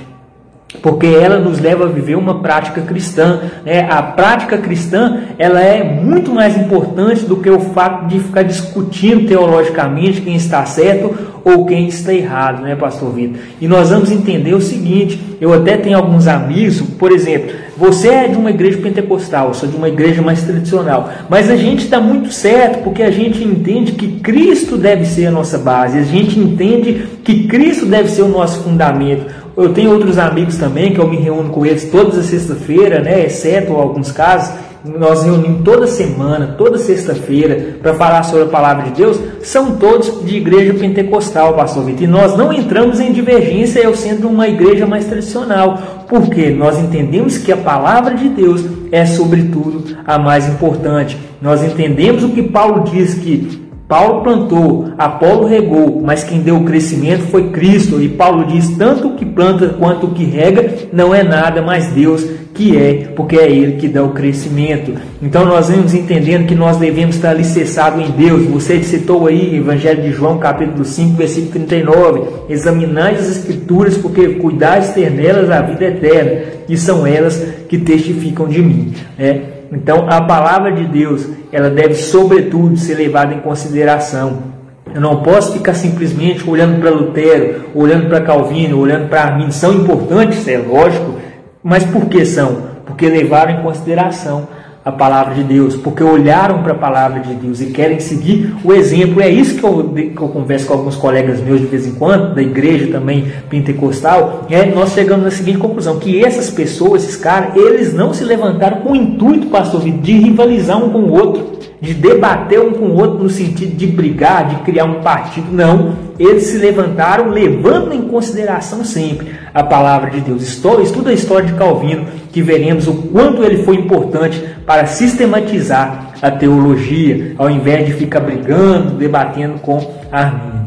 porque 0.82 1.08
ela 1.08 1.40
nos 1.40 1.60
leva 1.60 1.86
a 1.86 1.88
viver 1.88 2.16
uma 2.16 2.42
prática 2.42 2.82
cristã. 2.82 3.42
Né? 3.66 3.88
A 3.90 4.02
prática 4.02 4.58
cristã 4.58 5.22
ela 5.38 5.62
é 5.62 5.82
muito 5.82 6.32
mais 6.32 6.58
importante 6.58 7.26
do 7.26 7.38
que 7.38 7.50
o 7.50 7.60
fato 7.60 8.08
de 8.08 8.20
ficar 8.20 8.44
discutindo 8.44 9.28
teologicamente 9.28 10.22
quem 10.22 10.36
está 10.36 10.66
certo 10.66 11.16
ou 11.44 11.66
quem 11.66 11.88
está 11.88 12.14
errado, 12.14 12.64
né, 12.64 12.76
Pastor 12.76 13.14
Vitor? 13.14 13.40
E 13.62 13.68
nós 13.68 13.90
vamos 13.90 14.12
entender 14.12 14.54
o 14.54 14.62
seguinte: 14.62 15.38
eu 15.40 15.54
até 15.54 15.78
tenho 15.78 15.98
alguns 15.98 16.28
amigos, 16.28 16.82
por 16.82 17.14
exemplo, 17.14 17.56
você 17.78 18.08
é 18.10 18.28
de 18.28 18.36
uma 18.36 18.50
igreja 18.50 18.80
pentecostal, 18.80 19.54
sou 19.54 19.70
de 19.70 19.76
uma 19.76 19.88
igreja 19.88 20.22
mais 20.22 20.42
tradicional, 20.42 21.12
mas 21.30 21.50
a 21.50 21.56
gente 21.56 21.84
está 21.84 22.02
muito 22.02 22.32
certo 22.32 22.84
porque 22.84 23.04
a 23.04 23.12
gente 23.12 23.44
entende 23.44 23.92
que 23.92 24.20
Cristo 24.20 24.78
deve 24.78 25.06
ser 25.06 25.28
a 25.28 25.32
nossa 25.32 25.60
base, 25.60 26.00
a 26.00 26.04
gente 26.04 26.40
entende 26.40 27.08
que 27.24 27.48
Cristo 27.48 27.86
deve 27.86 28.10
ser 28.10 28.24
o 28.24 28.28
nosso 28.28 28.64
fundamento. 28.64 29.26
Eu 29.56 29.74
tenho 29.74 29.92
outros 29.92 30.18
amigos 30.18 30.58
também 30.58 30.92
que 30.94 31.00
eu 31.00 31.08
me 31.08 31.18
reúno 31.18 31.50
com 31.50 31.66
eles 31.66 31.90
todas 31.90 32.18
as 32.18 32.26
sexta-feira, 32.26 33.00
né, 33.00 33.26
exceto 33.26 33.74
alguns 33.74 34.12
casos. 34.12 34.54
Nós 34.98 35.24
reunimos 35.24 35.62
toda 35.64 35.88
semana, 35.88 36.56
toda 36.58 36.78
sexta-feira, 36.78 37.78
para 37.82 37.94
falar 37.96 38.24
sobre 38.24 38.44
a 38.44 38.48
palavra 38.48 38.86
de 38.86 38.92
Deus. 38.92 39.20
São 39.42 39.76
todos 39.78 40.24
de 40.24 40.38
igreja 40.38 40.74
pentecostal, 40.74 41.54
pastor 41.54 41.84
Vitor. 41.86 42.04
E 42.04 42.08
nós 42.08 42.38
não 42.38 42.54
entramos 42.54 43.00
em 43.00 43.12
divergência 43.12 43.80
eu 43.80 43.96
sendo 43.96 44.30
uma 44.30 44.48
igreja 44.48 44.86
mais 44.86 45.06
tradicional. 45.06 46.06
Porque 46.08 46.50
nós 46.52 46.80
entendemos 46.80 47.38
que 47.38 47.52
a 47.52 47.58
palavra 47.58 48.16
de 48.16 48.30
Deus 48.30 48.64
é, 48.92 49.06
sobretudo, 49.06 49.98
a 50.06 50.18
mais 50.18 50.48
importante. 50.48 51.18
Nós 51.42 51.64
entendemos 51.64 52.24
o 52.24 52.30
que 52.30 52.44
Paulo 52.44 52.86
diz 52.90 53.14
que 53.14 53.57
Paulo 53.88 54.22
plantou, 54.22 54.90
Apolo 54.98 55.48
regou, 55.48 56.02
mas 56.04 56.24
quem 56.24 56.42
deu 56.42 56.58
o 56.58 56.66
crescimento 56.66 57.24
foi 57.28 57.50
Cristo. 57.52 58.02
E 58.02 58.10
Paulo 58.10 58.46
diz: 58.46 58.70
tanto 58.78 59.08
o 59.08 59.16
que 59.16 59.26
planta 59.26 59.70
quanto 59.70 60.08
o 60.08 60.12
que 60.12 60.26
rega 60.26 60.74
não 60.92 61.16
é 61.16 61.24
nada, 61.24 61.62
mas 61.62 61.88
Deus 61.88 62.26
que 62.54 62.76
é, 62.76 63.10
porque 63.16 63.38
é 63.38 63.50
Ele 63.50 63.74
que 63.74 63.88
dá 63.88 64.04
o 64.04 64.10
crescimento. 64.10 64.94
Então 65.22 65.46
nós 65.46 65.70
vamos 65.70 65.94
entendendo 65.94 66.48
que 66.48 66.56
nós 66.56 66.78
devemos 66.78 67.16
estar 67.16 67.30
alicerçados 67.30 68.04
em 68.04 68.12
Deus. 68.12 68.46
Você 68.48 68.82
citou 68.84 69.28
aí 69.28 69.58
Evangelho 69.58 70.02
de 70.02 70.12
João, 70.12 70.40
capítulo 70.40 70.84
5, 70.84 71.16
versículo 71.16 71.52
39. 71.52 72.24
Examinai 72.50 73.14
as 73.14 73.30
Escrituras, 73.30 73.96
porque 73.96 74.28
cuidais 74.36 74.90
ter 74.90 75.12
nelas 75.12 75.52
a 75.52 75.62
vida 75.62 75.86
eterna, 75.86 76.42
e 76.68 76.76
são 76.76 77.06
elas 77.06 77.42
que 77.70 77.78
testificam 77.78 78.48
de 78.48 78.62
mim. 78.62 78.92
É. 79.20 79.57
Então 79.72 80.08
a 80.10 80.22
palavra 80.22 80.72
de 80.72 80.86
Deus, 80.86 81.28
ela 81.52 81.70
deve 81.70 81.96
sobretudo 81.96 82.78
ser 82.78 82.96
levada 82.96 83.34
em 83.34 83.40
consideração. 83.40 84.58
Eu 84.94 85.02
não 85.02 85.22
posso 85.22 85.54
ficar 85.54 85.74
simplesmente 85.74 86.50
olhando 86.50 86.80
para 86.80 86.90
Lutero, 86.90 87.66
olhando 87.76 88.08
para 88.08 88.22
Calvino, 88.22 88.80
olhando 88.80 89.10
para 89.10 89.24
Arminio. 89.24 89.52
São 89.52 89.74
importantes, 89.74 90.48
é 90.48 90.58
lógico, 90.58 91.16
mas 91.62 91.84
por 91.84 92.06
que 92.06 92.26
são? 92.26 92.64
Porque 92.86 93.10
levaram 93.10 93.60
em 93.60 93.62
consideração 93.62 94.48
a 94.88 94.92
palavra 94.94 95.36
de 95.36 95.44
Deus, 95.44 95.76
porque 95.76 96.02
olharam 96.02 96.64
para 96.64 96.72
a 96.72 96.78
palavra 96.78 97.20
de 97.20 97.34
Deus 97.34 97.60
e 97.60 97.66
querem 97.66 98.00
seguir 98.00 98.56
o 98.64 98.72
exemplo. 98.72 99.22
É 99.22 99.30
isso 99.30 99.56
que 99.56 99.64
eu, 99.64 99.84
que 99.90 100.22
eu 100.22 100.30
converso 100.30 100.66
com 100.66 100.74
alguns 100.76 100.96
colegas 100.96 101.42
meus 101.42 101.60
de 101.60 101.66
vez 101.66 101.86
em 101.86 101.96
quando, 101.96 102.34
da 102.34 102.42
igreja 102.42 102.88
também 102.90 103.26
pentecostal, 103.50 104.48
é 104.50 104.66
nós 104.66 104.94
chegamos 104.94 105.26
na 105.26 105.32
seguinte 105.32 105.58
conclusão: 105.58 106.00
que 106.00 106.24
essas 106.24 106.50
pessoas, 106.50 107.04
esses 107.04 107.18
caras, 107.18 107.58
eles 107.58 107.94
não 107.94 108.14
se 108.14 108.24
levantaram 108.24 108.78
com 108.78 108.94
o 108.94 108.96
intuito, 108.96 109.48
pastor 109.48 109.82
de 109.82 110.14
rivalizar 110.14 110.82
um 110.82 110.90
com 110.90 111.00
o 111.00 111.12
outro 111.12 111.57
de 111.80 111.94
debater 111.94 112.60
um 112.60 112.72
com 112.72 112.86
o 112.86 112.98
outro 112.98 113.24
no 113.24 113.30
sentido 113.30 113.76
de 113.76 113.88
brigar, 113.88 114.48
de 114.48 114.56
criar 114.64 114.86
um 114.86 115.02
partido. 115.02 115.48
Não. 115.52 116.08
Eles 116.20 116.44
se 116.44 116.58
levantaram 116.58 117.30
levando 117.30 117.94
em 117.94 118.02
consideração 118.02 118.84
sempre 118.84 119.32
a 119.54 119.64
palavra 119.64 120.10
de 120.10 120.22
Deus. 120.22 120.42
Estuda 120.42 121.10
a 121.10 121.14
história 121.14 121.46
de 121.46 121.54
Calvino, 121.54 122.06
que 122.32 122.42
veremos 122.42 122.88
o 122.88 122.94
quanto 122.94 123.44
ele 123.44 123.64
foi 123.64 123.76
importante 123.76 124.44
para 124.66 124.86
sistematizar 124.88 126.14
a 126.22 126.32
teologia, 126.32 127.36
ao 127.38 127.50
invés 127.50 127.86
de 127.86 127.94
ficar 127.94 128.22
brigando, 128.22 128.96
debatendo 128.96 129.60
com 129.60 129.80
Arminio. 130.12 130.58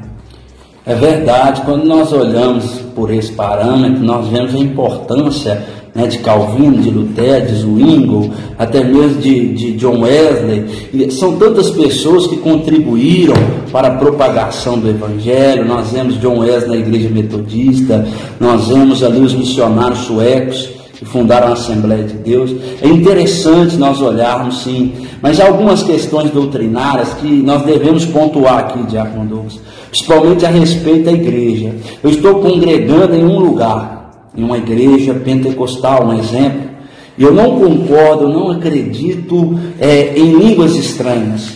É 0.87 0.95
verdade, 0.95 1.61
quando 1.63 1.85
nós 1.85 2.13
olhamos 2.13 2.81
por 2.95 3.13
esse 3.13 3.33
parâmetro, 3.33 4.03
nós 4.03 4.29
vemos 4.29 4.55
a 4.55 4.59
importância 4.59 5.63
né, 5.95 6.07
de 6.07 6.19
Calvino, 6.19 6.79
de 6.79 6.91
Lutero, 6.91 7.47
de 7.47 7.55
Zwingli, 7.55 8.31
até 8.59 8.85
mesmo 8.85 9.21
de, 9.21 9.55
de 9.55 9.73
John 9.73 10.01
Wesley. 10.01 11.11
São 11.11 11.37
tantas 11.37 11.71
pessoas 11.71 12.27
que 12.27 12.37
contribuíram 12.37 13.35
para 13.73 13.89
a 13.89 13.97
propagação 13.97 14.79
do 14.79 14.89
Evangelho. 14.89 15.65
Nós 15.65 15.91
vemos 15.91 16.21
John 16.21 16.39
Wesley 16.39 16.81
na 16.81 16.87
Igreja 16.87 17.09
Metodista, 17.09 18.07
nós 18.39 18.69
vemos 18.69 19.03
ali 19.03 19.21
os 19.21 19.35
missionários 19.35 20.01
suecos 20.01 20.81
que 21.01 21.07
fundaram 21.07 21.49
a 21.49 21.53
Assembleia 21.55 22.05
de 22.05 22.13
Deus. 22.13 22.55
É 22.83 22.87
interessante 22.87 23.77
nós 23.77 24.03
olharmos, 24.03 24.63
sim, 24.63 24.93
mas 25.23 25.41
há 25.41 25.47
algumas 25.47 25.83
questões 25.83 26.31
doutrinárias 26.31 27.15
que 27.15 27.27
nós 27.27 27.63
devemos 27.63 28.05
pontuar 28.05 28.59
aqui, 28.59 28.83
Diácono 28.83 29.25
Douglas, 29.25 29.59
principalmente 29.89 30.45
a 30.45 30.51
respeito 30.51 31.05
da 31.05 31.13
igreja. 31.13 31.75
Eu 32.05 32.11
estou 32.11 32.41
congregando 32.41 33.15
em 33.15 33.25
um 33.25 33.39
lugar, 33.39 34.00
em 34.37 34.43
uma 34.43 34.59
igreja 34.59 35.15
pentecostal, 35.15 36.07
um 36.07 36.19
exemplo, 36.19 36.71
eu 37.19 37.33
não 37.33 37.59
concordo, 37.59 38.25
eu 38.25 38.29
não 38.29 38.51
acredito 38.51 39.59
é, 39.79 40.19
em 40.19 40.39
línguas 40.39 40.75
estranhas, 40.77 41.53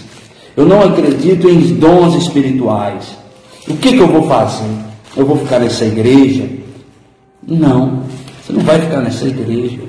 eu 0.57 0.67
não 0.67 0.83
acredito 0.83 1.49
em 1.49 1.61
dons 1.75 2.15
espirituais. 2.15 3.17
O 3.69 3.77
que, 3.77 3.93
que 3.93 3.99
eu 3.99 4.09
vou 4.09 4.25
fazer? 4.25 4.69
Eu 5.17 5.25
vou 5.25 5.37
ficar 5.39 5.59
nessa 5.59 5.85
igreja? 5.85 6.49
Não, 7.47 8.03
você 8.43 8.53
não 8.53 8.61
vai 8.61 8.81
ficar 8.81 9.01
nessa 9.01 9.27
igreja. 9.27 9.81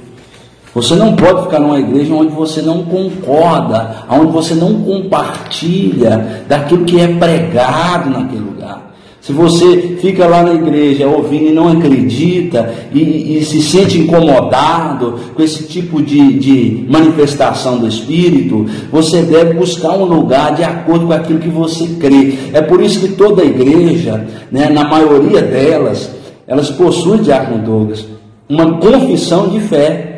Você 0.73 0.93
não 0.95 1.15
pode 1.15 1.43
ficar 1.43 1.59
numa 1.59 1.79
igreja 1.79 2.13
onde 2.13 2.33
você 2.33 2.61
não 2.61 2.83
concorda, 2.83 4.03
onde 4.09 4.31
você 4.31 4.53
não 4.53 4.81
compartilha 4.81 6.43
daquilo 6.49 6.83
que 6.83 6.99
é 6.99 7.07
pregado 7.07 8.09
naquele 8.09 8.43
lugar. 8.43 8.84
Se 9.25 9.33
você 9.33 9.97
fica 9.99 10.27
lá 10.27 10.43
na 10.43 10.53
igreja 10.53 11.07
ouvindo 11.07 11.47
e 11.47 11.51
não 11.51 11.67
acredita 11.67 12.71
e, 12.93 13.39
e 13.39 13.43
se 13.43 13.59
sente 13.59 13.97
incomodado 13.97 15.19
com 15.33 15.41
esse 15.41 15.63
tipo 15.63 15.99
de, 15.99 16.33
de, 16.33 16.85
manifestação 16.87 17.79
do 17.79 17.87
Espírito, 17.87 18.67
você 18.91 19.23
deve 19.23 19.55
buscar 19.55 19.97
um 19.97 20.05
lugar 20.05 20.53
de 20.53 20.63
acordo 20.63 21.07
com 21.07 21.13
aquilo 21.13 21.39
que 21.39 21.49
você 21.49 21.87
crê. 21.99 22.35
É 22.53 22.61
por 22.61 22.79
isso 22.79 22.99
que 22.99 23.15
toda 23.15 23.43
igreja, 23.43 24.27
né, 24.51 24.69
na 24.69 24.83
maioria 24.83 25.41
delas, 25.41 26.07
elas 26.45 26.69
possuem, 26.69 27.23
Diácono 27.23 27.63
Douglas, 27.63 28.05
uma 28.47 28.77
confissão 28.77 29.49
de 29.49 29.59
fé. 29.59 30.14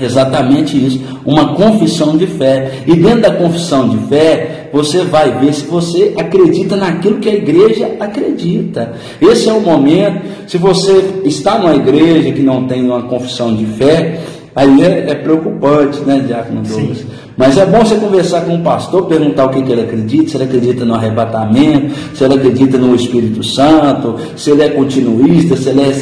Exatamente 0.00 0.76
isso, 0.76 1.00
uma 1.24 1.54
confissão 1.54 2.16
de 2.16 2.26
fé. 2.26 2.82
E 2.86 2.94
dentro 2.94 3.22
da 3.22 3.30
confissão 3.30 3.88
de 3.88 3.98
fé, 4.08 4.68
você 4.72 5.04
vai 5.04 5.38
ver 5.38 5.54
se 5.54 5.64
você 5.64 6.14
acredita 6.18 6.76
naquilo 6.76 7.18
que 7.18 7.28
a 7.28 7.34
igreja 7.34 7.96
acredita. 7.98 8.92
Esse 9.20 9.48
é 9.48 9.52
o 9.52 9.60
momento. 9.60 10.22
Se 10.46 10.58
você 10.58 11.22
está 11.24 11.58
numa 11.58 11.74
igreja 11.74 12.30
que 12.32 12.42
não 12.42 12.66
tem 12.66 12.84
uma 12.84 13.02
confissão 13.04 13.54
de 13.54 13.64
fé, 13.64 14.20
aí 14.54 14.82
é, 14.82 15.10
é 15.10 15.14
preocupante, 15.14 16.00
né, 16.00 16.22
Diácono 16.26 16.62
Douglas? 16.62 16.98
Sim. 16.98 17.06
Mas 17.36 17.58
é 17.58 17.66
bom 17.66 17.84
você 17.84 17.96
conversar 17.96 18.46
com 18.46 18.54
o 18.54 18.62
pastor, 18.62 19.06
perguntar 19.06 19.44
o 19.44 19.50
que, 19.50 19.62
que 19.62 19.70
ele 19.70 19.82
acredita, 19.82 20.30
se 20.30 20.36
ele 20.38 20.44
acredita 20.44 20.84
no 20.86 20.94
arrebatamento, 20.94 21.94
se 22.14 22.24
ele 22.24 22.34
acredita 22.34 22.78
no 22.78 22.94
Espírito 22.94 23.42
Santo, 23.42 24.16
se 24.36 24.50
ele 24.50 24.62
é 24.62 24.70
continuista, 24.70 25.54
se 25.54 25.68
ele 25.68 25.82
é 25.82 25.92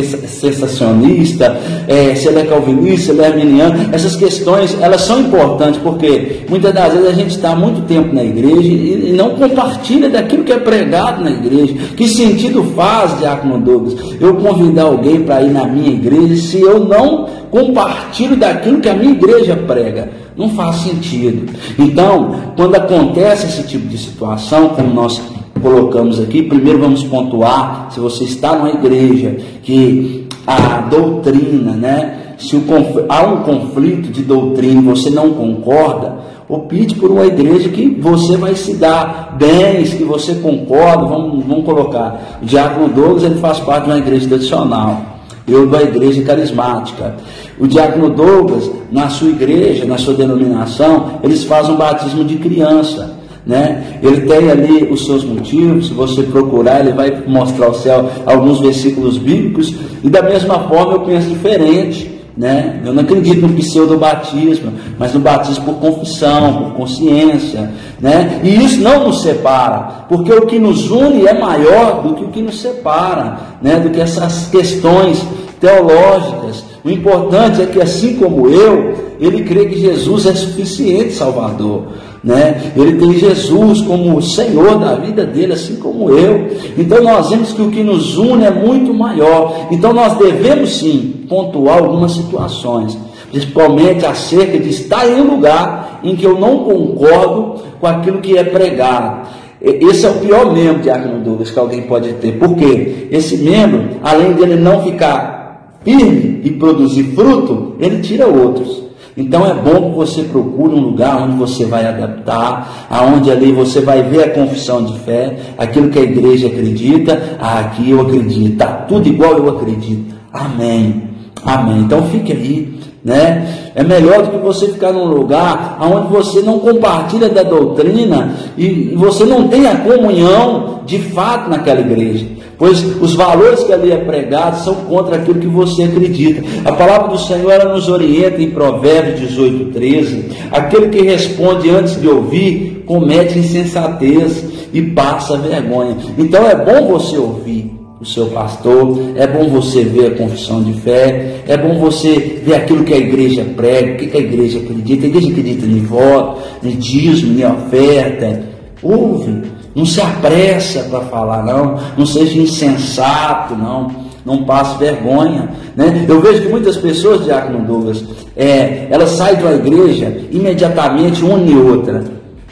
sensacionista, 0.00 1.56
é, 1.86 2.14
se 2.14 2.28
ele 2.28 2.40
é 2.40 2.44
calvinista, 2.44 3.06
se 3.06 3.10
ele 3.12 3.22
é 3.22 3.26
arminiano. 3.26 3.90
Essas 3.92 4.16
questões, 4.16 4.76
elas 4.80 5.02
são 5.02 5.20
importantes 5.20 5.80
porque 5.82 6.40
muitas 6.48 6.72
das 6.72 6.92
vezes 6.92 7.08
a 7.08 7.12
gente 7.12 7.30
está 7.30 7.54
muito 7.54 7.82
tempo 7.82 8.14
na 8.14 8.24
igreja 8.24 8.68
e, 8.68 9.12
não 9.12 9.30
compartilha 9.30 10.08
daquilo 10.08 10.44
que 10.44 10.52
é 10.52 10.58
pregado 10.58 11.22
na 11.22 11.30
igreja. 11.30 11.74
Que 11.96 12.08
sentido 12.08 12.64
faz, 12.74 13.18
Diácono 13.18 13.58
Douglas, 13.58 13.94
eu 14.20 14.34
convidar 14.36 14.84
alguém 14.84 15.20
para 15.20 15.42
ir 15.42 15.50
na 15.50 15.64
minha 15.66 15.90
igreja 15.90 16.36
se 16.36 16.60
eu 16.60 16.80
não 16.80 17.26
compartilho 17.50 18.36
daquilo 18.36 18.80
que 18.80 18.88
a 18.88 18.94
minha 18.94 19.12
igreja 19.12 19.56
prega? 19.56 20.10
Não 20.36 20.48
faz 20.50 20.76
sentido. 20.76 21.52
Então, 21.78 22.34
quando 22.56 22.74
acontece 22.74 23.46
esse 23.46 23.68
tipo 23.68 23.86
de 23.86 23.98
situação, 23.98 24.70
como 24.70 24.92
nós 24.94 25.20
colocamos 25.62 26.20
aqui, 26.20 26.42
primeiro 26.42 26.80
vamos 26.80 27.04
pontuar, 27.04 27.88
se 27.90 28.00
você 28.00 28.24
está 28.24 28.54
numa 28.54 28.70
igreja 28.70 29.36
que 29.62 30.26
a 30.46 30.80
doutrina, 30.80 31.72
né? 31.72 32.18
Se 32.38 32.56
o, 32.56 32.62
há 33.08 33.22
um 33.22 33.42
conflito 33.42 34.10
de 34.10 34.22
doutrina 34.22 34.80
e 34.80 34.84
você 34.84 35.10
não 35.10 35.30
concorda, 35.30 36.18
opte 36.48 36.94
por 36.96 37.10
uma 37.10 37.24
igreja 37.24 37.68
que 37.68 37.88
você 37.88 38.36
vai 38.36 38.54
se 38.56 38.74
dar 38.74 39.36
bens, 39.38 39.94
que 39.94 40.02
você 40.02 40.34
concorda, 40.34 41.06
vamos, 41.06 41.44
vamos 41.44 41.64
colocar. 41.64 42.40
O 42.42 42.44
Diácono 42.44 42.88
Douglas 42.88 43.22
ele 43.22 43.36
faz 43.36 43.60
parte 43.60 43.84
de 43.84 43.90
uma 43.90 43.98
igreja 43.98 44.28
tradicional 44.28 45.12
eu 45.46 45.66
da 45.66 45.82
igreja 45.82 46.22
carismática. 46.22 47.16
O 47.58 47.66
diácono 47.66 48.10
Douglas, 48.10 48.70
na 48.90 49.08
sua 49.08 49.30
igreja, 49.30 49.84
na 49.84 49.98
sua 49.98 50.14
denominação, 50.14 51.20
eles 51.22 51.44
fazem 51.44 51.74
um 51.74 51.76
batismo 51.76 52.24
de 52.24 52.36
criança. 52.36 53.21
Né? 53.46 53.98
Ele 54.02 54.20
tem 54.22 54.50
ali 54.50 54.84
os 54.84 55.04
seus 55.04 55.24
motivos, 55.24 55.88
se 55.88 55.94
você 55.94 56.22
procurar, 56.22 56.80
ele 56.80 56.92
vai 56.92 57.22
mostrar 57.26 57.66
ao 57.66 57.74
céu 57.74 58.08
alguns 58.24 58.60
versículos 58.60 59.18
bíblicos, 59.18 59.74
e 60.02 60.08
da 60.08 60.22
mesma 60.22 60.60
forma 60.68 60.94
eu 60.94 61.00
penso 61.00 61.28
diferente. 61.28 62.10
Né? 62.36 62.80
Eu 62.84 62.94
não 62.94 63.02
acredito 63.02 63.46
no 63.46 63.52
pseudo-batismo, 63.54 64.72
mas 64.98 65.12
no 65.12 65.20
batismo 65.20 65.66
por 65.66 65.74
confissão, 65.74 66.54
por 66.54 66.74
consciência. 66.74 67.72
Né? 68.00 68.40
E 68.42 68.64
isso 68.64 68.80
não 68.80 69.08
nos 69.08 69.22
separa, 69.22 70.06
porque 70.08 70.32
o 70.32 70.46
que 70.46 70.58
nos 70.58 70.90
une 70.90 71.26
é 71.26 71.38
maior 71.38 72.02
do 72.02 72.14
que 72.14 72.24
o 72.24 72.28
que 72.28 72.40
nos 72.40 72.60
separa, 72.60 73.38
né? 73.60 73.78
do 73.80 73.90
que 73.90 74.00
essas 74.00 74.48
questões 74.48 75.22
teológicas. 75.60 76.64
O 76.82 76.90
importante 76.90 77.62
é 77.62 77.66
que, 77.66 77.80
assim 77.80 78.16
como 78.16 78.48
eu, 78.48 79.14
ele 79.20 79.44
crê 79.44 79.66
que 79.66 79.78
Jesus 79.78 80.26
é 80.26 80.34
suficiente 80.34 81.12
Salvador. 81.12 81.84
Né? 82.22 82.72
Ele 82.76 82.98
tem 82.98 83.14
Jesus 83.14 83.80
como 83.80 84.22
Senhor 84.22 84.78
da 84.78 84.94
vida 84.94 85.24
dele, 85.24 85.54
assim 85.54 85.76
como 85.76 86.08
eu. 86.10 86.48
Então 86.78 87.02
nós 87.02 87.30
vemos 87.30 87.52
que 87.52 87.60
o 87.60 87.70
que 87.70 87.82
nos 87.82 88.16
une 88.16 88.44
é 88.44 88.50
muito 88.50 88.94
maior. 88.94 89.66
Então 89.72 89.92
nós 89.92 90.16
devemos 90.16 90.78
sim 90.78 91.24
pontuar 91.28 91.78
algumas 91.78 92.12
situações, 92.12 92.96
principalmente 93.30 94.06
acerca 94.06 94.56
de 94.58 94.68
estar 94.70 95.08
em 95.08 95.20
um 95.20 95.34
lugar 95.34 96.00
em 96.04 96.14
que 96.14 96.24
eu 96.24 96.38
não 96.38 96.58
concordo 96.58 97.62
com 97.80 97.86
aquilo 97.88 98.20
que 98.20 98.38
é 98.38 98.44
pregado. 98.44 99.28
Esse 99.60 100.06
é 100.06 100.10
o 100.10 100.14
pior 100.14 100.52
membro 100.52 100.82
de 100.82 100.90
Arno 100.90 101.22
Douglas 101.24 101.50
que 101.50 101.58
alguém 101.58 101.82
pode 101.82 102.12
ter. 102.14 102.38
Por 102.38 102.54
quê? 102.56 103.08
Esse 103.10 103.36
membro, 103.36 103.96
além 104.02 104.32
dele 104.32 104.56
não 104.56 104.82
ficar 104.82 105.78
firme 105.84 106.40
e 106.44 106.50
produzir 106.50 107.04
fruto, 107.14 107.74
ele 107.78 108.00
tira 108.00 108.26
outros. 108.26 108.91
Então 109.16 109.46
é 109.46 109.52
bom 109.52 109.90
que 109.90 109.96
você 109.96 110.22
procure 110.22 110.74
um 110.74 110.80
lugar 110.80 111.22
onde 111.22 111.36
você 111.36 111.66
vai 111.66 111.86
adaptar, 111.86 112.86
aonde 112.88 113.30
ali 113.30 113.52
você 113.52 113.80
vai 113.80 114.02
ver 114.02 114.24
a 114.24 114.30
confissão 114.30 114.84
de 114.84 114.98
fé, 115.00 115.36
aquilo 115.58 115.90
que 115.90 115.98
a 115.98 116.02
igreja 116.02 116.46
acredita, 116.46 117.36
ah, 117.38 117.60
aqui 117.60 117.90
eu 117.90 118.00
acredito, 118.00 118.52
está 118.52 118.66
tudo 118.66 119.06
igual 119.06 119.36
eu 119.36 119.50
acredito. 119.50 120.14
Amém. 120.32 121.10
Amém. 121.44 121.80
Então 121.80 122.02
fique 122.04 122.32
aí, 122.32 122.80
né? 123.04 123.70
É 123.74 123.82
melhor 123.82 124.22
do 124.22 124.30
que 124.30 124.38
você 124.38 124.68
ficar 124.68 124.92
num 124.92 125.04
lugar 125.04 125.78
onde 125.80 126.08
você 126.08 126.40
não 126.40 126.58
compartilha 126.58 127.28
da 127.28 127.42
doutrina 127.42 128.34
e 128.56 128.94
você 128.96 129.24
não 129.24 129.48
tem 129.48 129.66
a 129.66 129.76
comunhão 129.76 130.80
de 130.86 130.98
fato 130.98 131.50
naquela 131.50 131.80
igreja. 131.80 132.41
Pois 132.62 132.80
os 133.02 133.14
valores 133.14 133.64
que 133.64 133.72
ali 133.72 133.90
é 133.90 133.96
pregado 133.96 134.62
são 134.62 134.72
contra 134.72 135.16
aquilo 135.16 135.40
que 135.40 135.48
você 135.48 135.82
acredita. 135.82 136.44
A 136.64 136.70
palavra 136.70 137.08
do 137.08 137.18
Senhor 137.18 137.50
ela 137.50 137.74
nos 137.74 137.88
orienta 137.88 138.40
em 138.40 138.50
Provérbios 138.50 139.18
18, 139.18 139.72
13. 139.72 140.24
Aquele 140.48 140.88
que 140.88 141.02
responde 141.02 141.68
antes 141.70 142.00
de 142.00 142.06
ouvir 142.06 142.84
comete 142.86 143.36
insensatez 143.36 144.44
e 144.72 144.80
passa 144.80 145.36
vergonha. 145.38 145.96
Então 146.16 146.48
é 146.48 146.54
bom 146.54 146.86
você 146.86 147.16
ouvir 147.16 147.68
o 148.00 148.06
seu 148.06 148.26
pastor, 148.26 148.96
é 149.16 149.26
bom 149.26 149.48
você 149.48 149.82
ver 149.82 150.12
a 150.12 150.14
confissão 150.14 150.62
de 150.62 150.74
fé, 150.74 151.42
é 151.48 151.56
bom 151.56 151.80
você 151.80 152.40
ver 152.44 152.54
aquilo 152.54 152.84
que 152.84 152.94
a 152.94 152.98
igreja 152.98 153.44
prega, 153.56 153.94
o 153.94 153.96
que 154.08 154.16
a 154.16 154.20
igreja 154.20 154.60
acredita. 154.60 155.04
A 155.04 155.08
igreja 155.08 155.30
acredita 155.30 155.66
em 155.66 155.80
voto, 155.80 156.40
em 156.62 156.76
dízimo, 156.76 157.40
em 157.40 157.44
oferta. 157.44 158.52
Ouve, 158.80 159.51
não 159.74 159.86
se 159.86 160.00
apressa 160.00 160.84
para 160.84 161.00
falar, 161.02 161.44
não, 161.44 161.78
não 161.96 162.06
seja 162.06 162.38
insensato, 162.38 163.54
não, 163.54 163.90
não 164.24 164.44
passe 164.44 164.78
vergonha. 164.78 165.48
Né? 165.74 166.04
Eu 166.08 166.20
vejo 166.20 166.42
que 166.42 166.48
muitas 166.48 166.76
pessoas, 166.76 167.24
Diácono 167.24 167.66
Douglas, 167.66 168.04
é, 168.36 168.86
elas 168.90 169.10
saem 169.10 169.36
de 169.36 169.42
uma 169.42 169.54
igreja 169.54 170.20
imediatamente 170.30 171.24
uma 171.24 171.38
e 171.38 171.56
outra. 171.56 172.04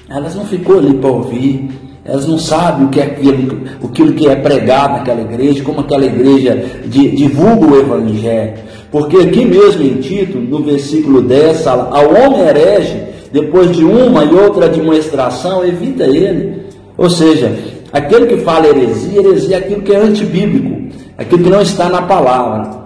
Elas 0.08 0.34
não 0.34 0.44
ficou 0.44 0.78
ali 0.78 0.94
para 0.94 1.10
ouvir, 1.10 1.70
elas 2.04 2.26
não 2.26 2.38
sabem 2.38 2.86
o 2.86 2.88
que 2.88 3.00
é 3.00 3.04
aquilo, 3.04 3.62
aquilo 3.84 4.12
que 4.14 4.28
é 4.28 4.34
pregado 4.34 4.94
naquela 4.94 5.20
igreja, 5.20 5.62
como 5.62 5.80
aquela 5.80 6.04
igreja 6.04 6.64
divulga 6.86 7.66
o 7.66 7.78
Evangelho. 7.78 8.54
Porque 8.90 9.18
aqui 9.18 9.44
mesmo 9.44 9.82
em 9.82 10.00
Tito, 10.00 10.38
no 10.38 10.64
versículo 10.64 11.22
10, 11.22 11.62
fala, 11.62 11.90
ao 11.96 12.12
homem 12.12 12.40
herege, 12.40 13.00
depois 13.32 13.70
de 13.70 13.84
uma 13.84 14.24
e 14.24 14.34
outra 14.34 14.68
demonstração, 14.68 15.64
evita 15.64 16.04
ele. 16.04 16.59
Ou 17.00 17.08
seja, 17.08 17.50
aquele 17.94 18.26
que 18.26 18.36
fala 18.44 18.68
heresia, 18.68 19.20
heresia 19.20 19.56
é 19.56 19.58
aquilo 19.58 19.80
que 19.80 19.90
é 19.90 19.96
antibíblico, 19.96 20.94
aquilo 21.16 21.44
que 21.44 21.48
não 21.48 21.62
está 21.62 21.88
na 21.88 22.02
palavra. 22.02 22.78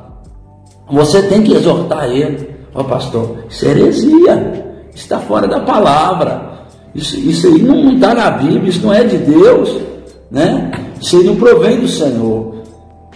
Você 0.88 1.20
tem 1.22 1.42
que 1.42 1.52
exortar 1.52 2.08
ele. 2.08 2.48
Ó 2.72 2.80
oh, 2.80 2.84
pastor, 2.84 3.38
isso 3.50 3.66
é 3.66 3.70
heresia, 3.70 4.66
está 4.94 5.18
fora 5.18 5.48
da 5.48 5.58
palavra. 5.58 6.62
Isso, 6.94 7.18
isso 7.18 7.48
aí 7.48 7.60
não 7.60 7.92
está 7.92 8.14
na 8.14 8.30
Bíblia, 8.30 8.68
isso 8.68 8.86
não 8.86 8.92
é 8.92 9.02
de 9.02 9.18
Deus, 9.18 9.80
né? 10.30 10.70
Isso 11.00 11.16
aí 11.16 11.24
não 11.24 11.34
provém 11.34 11.80
do 11.80 11.88
Senhor. 11.88 12.54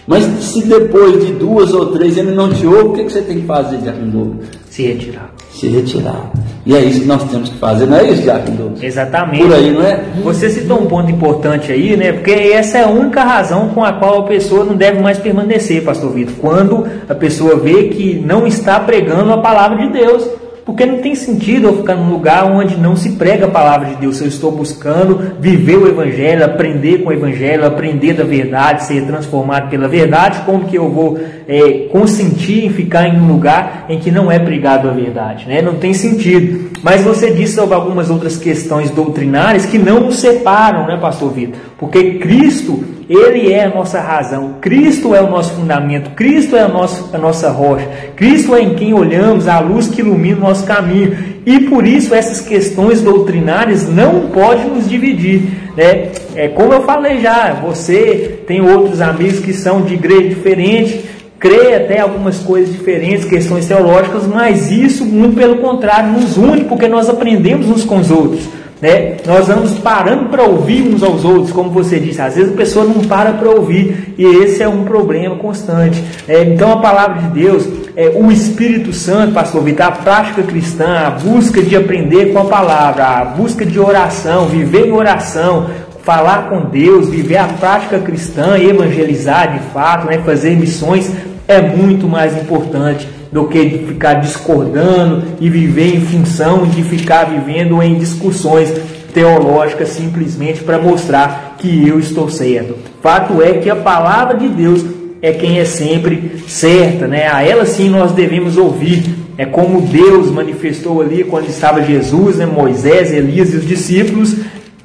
Mas 0.05 0.25
se 0.43 0.65
depois 0.65 1.25
de 1.25 1.31
duas 1.31 1.73
ou 1.73 1.93
três 1.93 2.17
ele 2.17 2.31
não 2.31 2.51
te 2.51 2.65
ouve, 2.65 2.89
o 2.89 2.93
que, 2.93 3.05
que 3.05 3.11
você 3.13 3.21
tem 3.21 3.39
que 3.39 3.47
fazer, 3.47 3.77
Diácono 3.77 4.39
Se 4.69 4.83
retirar. 4.83 5.33
Se 5.59 5.67
retirar. 5.67 6.31
E 6.65 6.75
é 6.75 6.79
isso 6.79 7.01
que 7.01 7.07
nós 7.07 7.23
temos 7.25 7.49
que 7.49 7.57
fazer, 7.57 7.85
não 7.85 7.97
é 7.97 8.09
isso, 8.09 8.21
Diácono 8.21 8.73
Exatamente. 8.81 9.43
Por 9.43 9.53
aí, 9.53 9.71
não 9.71 9.81
é? 9.81 10.03
Você 10.23 10.49
citou 10.49 10.81
um 10.81 10.85
ponto 10.85 11.11
importante 11.11 11.71
aí, 11.71 11.97
né? 11.97 12.13
Porque 12.13 12.31
essa 12.31 12.77
é 12.77 12.83
a 12.83 12.87
única 12.87 13.23
razão 13.23 13.69
com 13.69 13.83
a 13.83 13.91
qual 13.93 14.19
a 14.19 14.23
pessoa 14.23 14.63
não 14.63 14.75
deve 14.75 15.01
mais 15.01 15.17
permanecer, 15.17 15.83
Pastor 15.83 16.11
Vitor. 16.13 16.35
Quando 16.39 16.85
a 17.09 17.15
pessoa 17.15 17.57
vê 17.57 17.85
que 17.89 18.15
não 18.15 18.47
está 18.47 18.79
pregando 18.79 19.33
a 19.33 19.41
palavra 19.41 19.85
de 19.85 19.91
Deus. 19.91 20.25
Porque 20.65 20.85
não 20.85 20.99
tem 20.99 21.15
sentido 21.15 21.67
eu 21.67 21.77
ficar 21.77 21.95
num 21.95 22.11
lugar 22.11 22.45
onde 22.45 22.77
não 22.77 22.95
se 22.95 23.13
prega 23.13 23.45
a 23.45 23.49
palavra 23.49 23.89
de 23.89 23.95
Deus. 23.95 24.21
Eu 24.21 24.27
estou 24.27 24.51
buscando 24.51 25.33
viver 25.39 25.77
o 25.77 25.87
Evangelho, 25.87 26.45
aprender 26.45 26.99
com 26.99 27.09
o 27.09 27.13
Evangelho, 27.13 27.65
aprender 27.65 28.13
da 28.13 28.23
verdade, 28.23 28.83
ser 28.83 29.05
transformado 29.05 29.69
pela 29.69 29.87
verdade, 29.87 30.41
como 30.45 30.65
que 30.65 30.77
eu 30.77 30.89
vou 30.89 31.19
é, 31.47 31.87
consentir 31.91 32.65
em 32.65 32.69
ficar 32.69 33.07
em 33.07 33.19
um 33.19 33.27
lugar 33.27 33.85
em 33.89 33.99
que 33.99 34.11
não 34.11 34.31
é 34.31 34.37
pregado 34.37 34.87
a 34.87 34.91
verdade? 34.91 35.47
Né? 35.47 35.61
Não 35.61 35.75
tem 35.75 35.93
sentido. 35.93 36.69
Mas 36.83 37.01
você 37.01 37.31
disse 37.31 37.55
sobre 37.55 37.75
algumas 37.75 38.09
outras 38.09 38.37
questões 38.37 38.91
doutrinárias 38.91 39.65
que 39.65 39.77
não 39.77 40.01
nos 40.01 40.19
separam, 40.19 40.87
né, 40.87 40.97
Pastor 40.97 41.31
Vitor? 41.31 41.59
Porque 41.77 42.15
Cristo 42.15 42.98
ele 43.09 43.51
é 43.51 43.63
a 43.63 43.69
nossa 43.69 43.99
razão, 43.99 44.57
Cristo 44.61 45.15
é 45.15 45.21
o 45.21 45.29
nosso 45.31 45.53
fundamento, 45.53 46.11
Cristo 46.11 46.55
é 46.55 46.61
a 46.61 46.67
nossa, 46.67 47.15
a 47.15 47.19
nossa 47.19 47.49
rocha, 47.49 47.87
Cristo 48.15 48.55
é 48.55 48.61
em 48.61 48.75
quem 48.75 48.93
olhamos, 48.93 49.47
a 49.47 49.59
luz 49.59 49.87
que 49.87 50.01
ilumina 50.01 50.37
o 50.37 50.41
nosso 50.41 50.63
caminho. 50.63 51.17
E 51.43 51.61
por 51.61 51.87
isso 51.87 52.13
essas 52.13 52.39
questões 52.39 53.01
doutrinárias 53.01 53.89
não 53.89 54.27
podem 54.27 54.65
nos 54.65 54.87
dividir. 54.87 55.41
Né? 55.75 56.09
É 56.35 56.49
como 56.49 56.71
eu 56.71 56.83
falei 56.83 57.19
já, 57.19 57.53
você 57.53 58.41
tem 58.45 58.61
outros 58.61 59.01
amigos 59.01 59.39
que 59.39 59.53
são 59.53 59.81
de 59.81 59.95
igreja 59.95 60.29
diferente, 60.29 61.03
crê 61.39 61.73
até 61.73 62.01
algumas 62.01 62.37
coisas 62.37 62.71
diferentes, 62.71 63.25
questões 63.25 63.65
teológicas, 63.65 64.27
mas 64.27 64.69
isso, 64.69 65.03
muito 65.03 65.35
pelo 65.35 65.57
contrário, 65.57 66.11
nos 66.11 66.37
une 66.37 66.65
porque 66.65 66.87
nós 66.87 67.09
aprendemos 67.09 67.67
uns 67.67 67.83
com 67.83 67.97
os 67.97 68.11
outros. 68.11 68.58
Né? 68.81 69.17
Nós 69.25 69.47
vamos 69.47 69.73
parando 69.79 70.29
para 70.29 70.43
ouvir 70.43 70.81
uns 70.83 71.03
aos 71.03 71.25
outros, 71.25 71.51
como 71.51 71.69
você 71.69 71.99
disse, 71.99 72.21
às 72.21 72.35
vezes 72.35 72.53
a 72.53 72.55
pessoa 72.55 72.85
não 72.85 73.01
para 73.01 73.33
para 73.33 73.49
ouvir, 73.49 74.13
e 74.17 74.23
esse 74.23 74.63
é 74.63 74.69
um 74.69 74.85
problema 74.85 75.35
constante. 75.35 76.01
É, 76.27 76.43
então 76.43 76.71
a 76.71 76.77
palavra 76.77 77.23
de 77.23 77.41
Deus, 77.41 77.67
é, 77.95 78.09
o 78.15 78.31
Espírito 78.31 78.93
Santo, 78.93 79.33
pastor 79.33 79.63
Vitor, 79.63 79.85
a 79.85 79.91
prática 79.91 80.43
cristã, 80.43 81.07
a 81.07 81.09
busca 81.09 81.61
de 81.61 81.75
aprender 81.75 82.31
com 82.31 82.39
a 82.39 82.45
palavra, 82.45 83.05
a 83.05 83.25
busca 83.25 83.65
de 83.65 83.77
oração, 83.77 84.47
viver 84.47 84.87
em 84.87 84.93
oração, 84.93 85.69
falar 86.03 86.49
com 86.49 86.61
Deus, 86.69 87.09
viver 87.09 87.37
a 87.37 87.47
prática 87.47 87.99
cristã, 87.99 88.57
evangelizar 88.57 89.53
de 89.53 89.59
fato, 89.73 90.07
né, 90.07 90.19
fazer 90.25 90.55
missões, 90.55 91.11
é 91.47 91.61
muito 91.61 92.07
mais 92.07 92.35
importante 92.37 93.18
do 93.31 93.47
que 93.47 93.63
de 93.65 93.85
ficar 93.85 94.15
discordando 94.15 95.23
e 95.39 95.49
viver 95.49 95.95
em 95.95 96.01
função 96.01 96.65
de 96.65 96.83
ficar 96.83 97.25
vivendo 97.25 97.81
em 97.81 97.95
discussões 97.95 98.73
teológicas 99.13 99.89
simplesmente 99.89 100.63
para 100.63 100.79
mostrar 100.79 101.55
que 101.57 101.87
eu 101.87 101.99
estou 101.99 102.29
certo. 102.29 102.75
Fato 103.01 103.41
é 103.41 103.53
que 103.53 103.69
a 103.69 103.75
palavra 103.75 104.37
de 104.37 104.47
Deus 104.47 104.83
é 105.21 105.31
quem 105.33 105.59
é 105.59 105.65
sempre 105.65 106.43
certa, 106.47 107.07
né? 107.07 107.27
A 107.27 107.43
ela 107.43 107.65
sim 107.65 107.89
nós 107.89 108.11
devemos 108.11 108.57
ouvir. 108.57 109.03
É 109.37 109.45
como 109.45 109.81
Deus 109.81 110.31
manifestou 110.31 111.01
ali 111.01 111.23
quando 111.23 111.47
estava 111.47 111.81
Jesus, 111.81 112.37
né? 112.37 112.45
Moisés, 112.45 113.11
Elias 113.11 113.53
e 113.53 113.57
os 113.57 113.67
discípulos. 113.67 114.35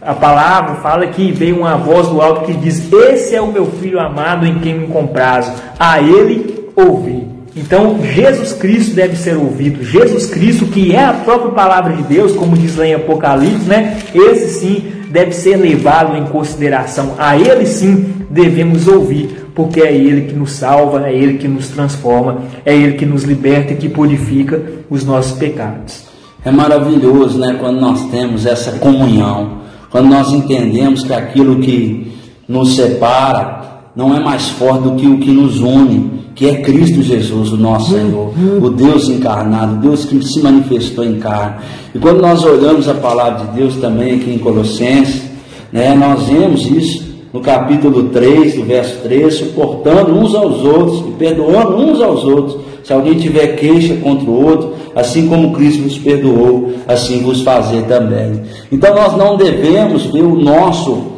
A 0.00 0.12
palavra 0.12 0.76
fala 0.76 1.07
que 1.07 1.33
veio 1.33 1.59
uma 1.59 1.76
voz 1.76 2.09
do 2.09 2.20
alto 2.20 2.44
que 2.44 2.52
diz: 2.52 2.92
Esse 2.92 3.35
é 3.35 3.40
o 3.40 3.50
meu 3.50 3.66
filho 3.66 3.98
amado 3.98 4.46
em 4.46 4.59
quem 4.59 4.78
me 4.78 4.87
comprazo. 4.88 5.52
A 5.78 6.00
ele 6.00 6.68
ouvi. 6.76 7.33
Então, 7.56 8.00
Jesus 8.02 8.52
Cristo 8.52 8.94
deve 8.94 9.16
ser 9.16 9.36
ouvido. 9.36 9.84
Jesus 9.84 10.26
Cristo, 10.26 10.66
que 10.66 10.94
é 10.94 11.04
a 11.04 11.12
própria 11.12 11.52
palavra 11.52 11.94
de 11.94 12.02
Deus, 12.02 12.32
como 12.32 12.56
diz 12.56 12.76
lá 12.76 12.86
em 12.86 12.94
Apocalipse, 12.94 13.68
né? 13.68 13.98
Esse 14.12 14.60
sim 14.60 14.84
deve 15.08 15.32
ser 15.32 15.56
levado 15.56 16.16
em 16.16 16.24
consideração. 16.26 17.14
A 17.16 17.38
ele 17.38 17.64
sim 17.64 18.26
devemos 18.28 18.88
ouvir, 18.88 19.46
porque 19.54 19.80
é 19.80 19.94
ele 19.94 20.22
que 20.22 20.34
nos 20.34 20.50
salva, 20.52 21.08
é 21.08 21.14
ele 21.14 21.38
que 21.38 21.46
nos 21.46 21.68
transforma, 21.68 22.42
é 22.66 22.74
ele 22.74 22.94
que 22.94 23.06
nos 23.06 23.22
liberta 23.22 23.72
e 23.72 23.76
que 23.76 23.88
purifica 23.88 24.60
os 24.90 25.04
nossos 25.04 25.38
pecados. 25.38 26.06
É 26.44 26.50
maravilhoso, 26.50 27.38
né, 27.38 27.56
quando 27.60 27.80
nós 27.80 28.10
temos 28.10 28.44
essa 28.44 28.72
comunhão, 28.72 29.58
quando 29.90 30.08
nós 30.08 30.32
entendemos 30.32 31.04
que 31.04 31.12
aquilo 31.12 31.60
que 31.60 32.12
nos 32.48 32.74
separa 32.74 33.63
não 33.94 34.14
é 34.14 34.20
mais 34.20 34.48
forte 34.50 34.83
do 34.83 34.92
que 34.92 35.07
o 35.07 35.18
que 35.18 35.30
nos 35.30 35.61
une 35.61 36.24
que 36.35 36.48
é 36.48 36.57
Cristo 36.62 37.00
Jesus, 37.00 37.52
o 37.52 37.57
nosso 37.57 37.92
Senhor, 37.92 38.33
o 38.61 38.68
Deus 38.68 39.09
encarnado, 39.09 39.76
Deus 39.76 40.04
que 40.04 40.20
se 40.24 40.42
manifestou 40.42 41.04
em 41.04 41.20
carne. 41.20 41.59
E 41.94 41.98
quando 41.98 42.20
nós 42.20 42.44
olhamos 42.44 42.88
a 42.88 42.94
palavra 42.94 43.46
de 43.46 43.52
Deus 43.52 43.76
também 43.76 44.16
aqui 44.16 44.35
em 44.35 44.38
Colossenses, 44.38 45.22
né, 45.72 45.94
nós 45.94 46.24
vemos 46.24 46.66
isso 46.66 47.04
no 47.33 47.40
capítulo 47.40 48.04
3, 48.09 48.57
do 48.57 48.64
verso 48.64 48.96
3, 49.02 49.33
suportando 49.33 50.12
uns 50.12 50.35
aos 50.35 50.64
outros 50.64 51.09
e 51.09 51.12
perdoando 51.12 51.76
uns 51.76 52.00
aos 52.00 52.24
outros. 52.24 52.59
Se 52.83 52.92
alguém 52.92 53.14
tiver 53.14 53.57
queixa 53.57 53.94
contra 53.96 54.28
o 54.28 54.44
outro, 54.44 54.74
assim 54.94 55.28
como 55.28 55.52
Cristo 55.52 55.83
nos 55.83 55.98
perdoou, 55.98 56.72
assim 56.87 57.22
vos 57.22 57.42
fazer 57.42 57.83
também. 57.85 58.42
Então 58.70 58.94
nós 58.94 59.16
não 59.16 59.37
devemos 59.37 60.04
ver 60.07 60.22
o 60.22 60.35
nosso 60.35 61.14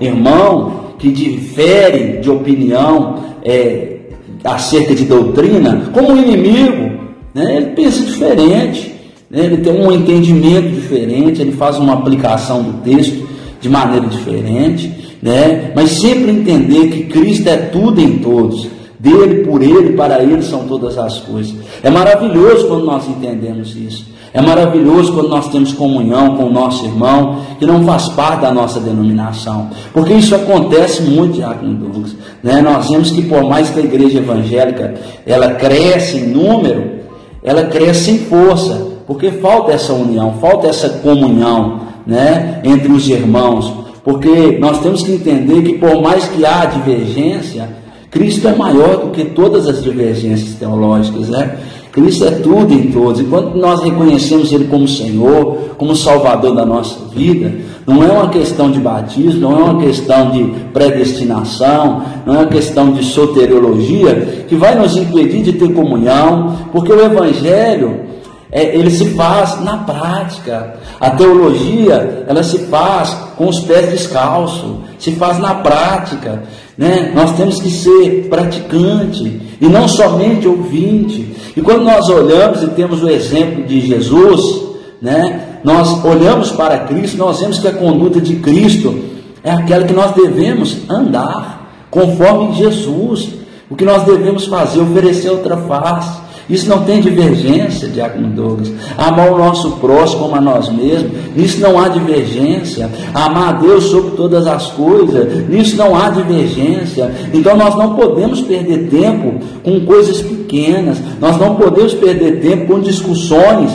irmão 0.00 0.79
que 1.00 1.10
difere 1.10 2.18
de 2.18 2.30
opinião, 2.30 3.16
é, 3.42 3.96
acerca 4.44 4.94
de 4.94 5.04
doutrina 5.04 5.90
como 5.92 6.12
um 6.12 6.16
inimigo. 6.16 7.00
Né? 7.34 7.56
Ele 7.56 7.66
pensa 7.66 8.04
diferente, 8.04 8.94
né? 9.30 9.44
ele 9.44 9.58
tem 9.58 9.72
um 9.72 9.90
entendimento 9.90 10.68
diferente, 10.68 11.40
ele 11.40 11.52
faz 11.52 11.78
uma 11.78 11.94
aplicação 11.94 12.62
do 12.62 12.72
texto 12.82 13.28
de 13.60 13.68
maneira 13.68 14.06
diferente, 14.06 15.16
né? 15.22 15.72
mas 15.74 15.90
sempre 15.90 16.30
entender 16.30 16.88
que 16.88 17.04
Cristo 17.04 17.48
é 17.48 17.56
tudo 17.56 18.00
em 18.00 18.18
todos. 18.18 18.68
Dele, 18.98 19.44
por 19.44 19.62
Ele, 19.62 19.94
para 19.94 20.22
Ele 20.22 20.42
são 20.42 20.66
todas 20.66 20.98
as 20.98 21.20
coisas. 21.20 21.54
É 21.82 21.88
maravilhoso 21.88 22.68
quando 22.68 22.84
nós 22.84 23.08
entendemos 23.08 23.74
isso. 23.74 24.04
É 24.32 24.40
maravilhoso 24.40 25.12
quando 25.12 25.28
nós 25.28 25.48
temos 25.48 25.72
comunhão 25.72 26.36
com 26.36 26.44
o 26.44 26.52
nosso 26.52 26.84
irmão 26.84 27.40
que 27.58 27.66
não 27.66 27.84
faz 27.84 28.08
parte 28.10 28.42
da 28.42 28.52
nossa 28.52 28.78
denominação. 28.78 29.70
Porque 29.92 30.14
isso 30.14 30.34
acontece 30.34 31.02
muito, 31.02 31.34
Diácono 31.34 31.74
Douglas. 31.74 32.14
Né? 32.42 32.62
Nós 32.62 32.88
vemos 32.88 33.10
que 33.10 33.22
por 33.22 33.42
mais 33.42 33.70
que 33.70 33.80
a 33.80 33.82
igreja 33.82 34.18
evangélica 34.18 34.94
ela 35.26 35.54
cresce 35.54 36.18
em 36.18 36.28
número, 36.28 37.00
ela 37.42 37.64
cresce 37.64 38.12
em 38.12 38.18
força. 38.18 38.88
Porque 39.04 39.32
falta 39.32 39.72
essa 39.72 39.92
união, 39.92 40.34
falta 40.40 40.68
essa 40.68 40.88
comunhão 40.88 41.80
né, 42.06 42.60
entre 42.62 42.92
os 42.92 43.08
irmãos. 43.08 43.72
Porque 44.04 44.58
nós 44.60 44.78
temos 44.80 45.02
que 45.02 45.12
entender 45.12 45.62
que 45.62 45.74
por 45.74 46.00
mais 46.00 46.26
que 46.28 46.46
há 46.46 46.64
divergência, 46.66 47.68
Cristo 48.10 48.46
é 48.46 48.54
maior 48.54 48.98
do 48.98 49.10
que 49.10 49.24
todas 49.24 49.66
as 49.66 49.82
divergências 49.82 50.54
teológicas, 50.54 51.28
né? 51.28 51.58
Cristo 51.92 52.24
é 52.24 52.30
tudo 52.30 52.72
em 52.72 52.90
todos. 52.90 53.20
E 53.20 53.24
quando 53.24 53.56
nós 53.56 53.82
reconhecemos 53.82 54.52
Ele 54.52 54.66
como 54.66 54.86
Senhor, 54.86 55.74
como 55.76 55.94
Salvador 55.96 56.54
da 56.54 56.64
nossa 56.64 57.06
vida, 57.14 57.52
não 57.86 58.04
é 58.04 58.10
uma 58.10 58.28
questão 58.28 58.70
de 58.70 58.78
batismo, 58.78 59.40
não 59.40 59.58
é 59.58 59.62
uma 59.64 59.80
questão 59.80 60.30
de 60.30 60.44
predestinação, 60.72 62.02
não 62.24 62.34
é 62.34 62.38
uma 62.38 62.46
questão 62.46 62.92
de 62.92 63.04
soteriologia 63.04 64.44
que 64.48 64.54
vai 64.54 64.74
nos 64.74 64.96
impedir 64.96 65.42
de 65.42 65.52
ter 65.54 65.72
comunhão, 65.72 66.56
porque 66.72 66.92
o 66.92 67.00
Evangelho 67.00 68.10
é, 68.52 68.76
ele 68.76 68.90
se 68.90 69.06
faz 69.10 69.60
na 69.60 69.78
prática. 69.78 70.74
A 71.00 71.10
teologia, 71.10 72.24
ela 72.26 72.42
se 72.42 72.58
faz 72.66 73.10
com 73.36 73.48
os 73.48 73.60
pés 73.60 73.90
descalços, 73.90 74.76
se 74.98 75.12
faz 75.12 75.38
na 75.38 75.54
prática. 75.54 76.42
Né? 76.80 77.12
Nós 77.14 77.36
temos 77.36 77.60
que 77.60 77.70
ser 77.70 78.28
praticante 78.30 79.38
e 79.60 79.66
não 79.66 79.86
somente 79.86 80.48
ouvinte. 80.48 81.36
E 81.54 81.60
quando 81.60 81.84
nós 81.84 82.08
olhamos 82.08 82.62
e 82.62 82.68
temos 82.68 83.02
o 83.02 83.10
exemplo 83.10 83.64
de 83.64 83.82
Jesus, 83.82 84.62
né? 85.02 85.58
nós 85.62 86.02
olhamos 86.02 86.50
para 86.52 86.78
Cristo, 86.78 87.18
nós 87.18 87.38
vemos 87.38 87.58
que 87.58 87.68
a 87.68 87.72
conduta 87.72 88.18
de 88.18 88.36
Cristo 88.36 88.98
é 89.44 89.50
aquela 89.50 89.84
que 89.84 89.92
nós 89.92 90.12
devemos 90.12 90.78
andar 90.88 91.70
conforme 91.90 92.54
Jesus. 92.54 93.28
O 93.68 93.76
que 93.76 93.84
nós 93.84 94.04
devemos 94.04 94.46
fazer, 94.46 94.80
oferecer 94.80 95.28
outra 95.28 95.58
face. 95.58 96.18
Isso 96.50 96.68
não 96.68 96.82
tem 96.84 97.00
divergência, 97.00 97.88
Diácono 97.88 98.28
Douglas. 98.28 98.72
Amar 98.98 99.32
o 99.32 99.38
nosso 99.38 99.70
próximo 99.72 100.24
como 100.24 100.34
a 100.34 100.40
nós 100.40 100.68
mesmos, 100.68 101.12
nisso 101.36 101.60
não 101.60 101.78
há 101.78 101.88
divergência. 101.88 102.90
Amar 103.14 103.50
a 103.50 103.52
Deus 103.52 103.84
sobre 103.84 104.16
todas 104.16 104.46
as 104.46 104.66
coisas, 104.72 105.48
nisso 105.48 105.76
não 105.76 105.94
há 105.94 106.10
divergência. 106.10 107.14
Então 107.32 107.56
nós 107.56 107.76
não 107.76 107.94
podemos 107.94 108.40
perder 108.40 108.88
tempo 108.88 109.34
com 109.62 109.80
coisas 109.86 110.20
pequenas, 110.20 110.98
nós 111.20 111.38
não 111.38 111.54
podemos 111.54 111.94
perder 111.94 112.40
tempo 112.40 112.66
com 112.66 112.80
discussões. 112.80 113.70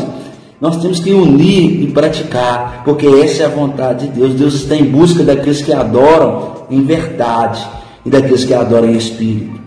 Nós 0.60 0.78
temos 0.78 1.00
que 1.00 1.12
unir 1.12 1.84
e 1.84 1.88
praticar, 1.88 2.82
porque 2.84 3.06
essa 3.06 3.44
é 3.44 3.46
a 3.46 3.50
vontade 3.50 4.08
de 4.08 4.14
Deus. 4.20 4.34
Deus 4.34 4.54
está 4.56 4.76
em 4.76 4.86
busca 4.86 5.24
daqueles 5.24 5.62
que 5.62 5.72
adoram 5.72 6.66
em 6.70 6.82
verdade 6.82 7.66
e 8.06 8.10
daqueles 8.10 8.46
que 8.46 8.54
adoram 8.54 8.90
em 8.90 8.98
espírito. 8.98 9.65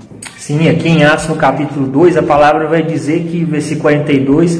Sim, 0.48 0.66
aqui 0.66 0.88
em 0.88 1.04
Atos, 1.04 1.28
no 1.28 1.36
capítulo 1.36 1.86
2, 1.88 2.16
a 2.16 2.22
palavra 2.22 2.66
vai 2.66 2.82
dizer 2.82 3.20
que, 3.24 3.44
versículo 3.44 3.82
42, 3.82 4.58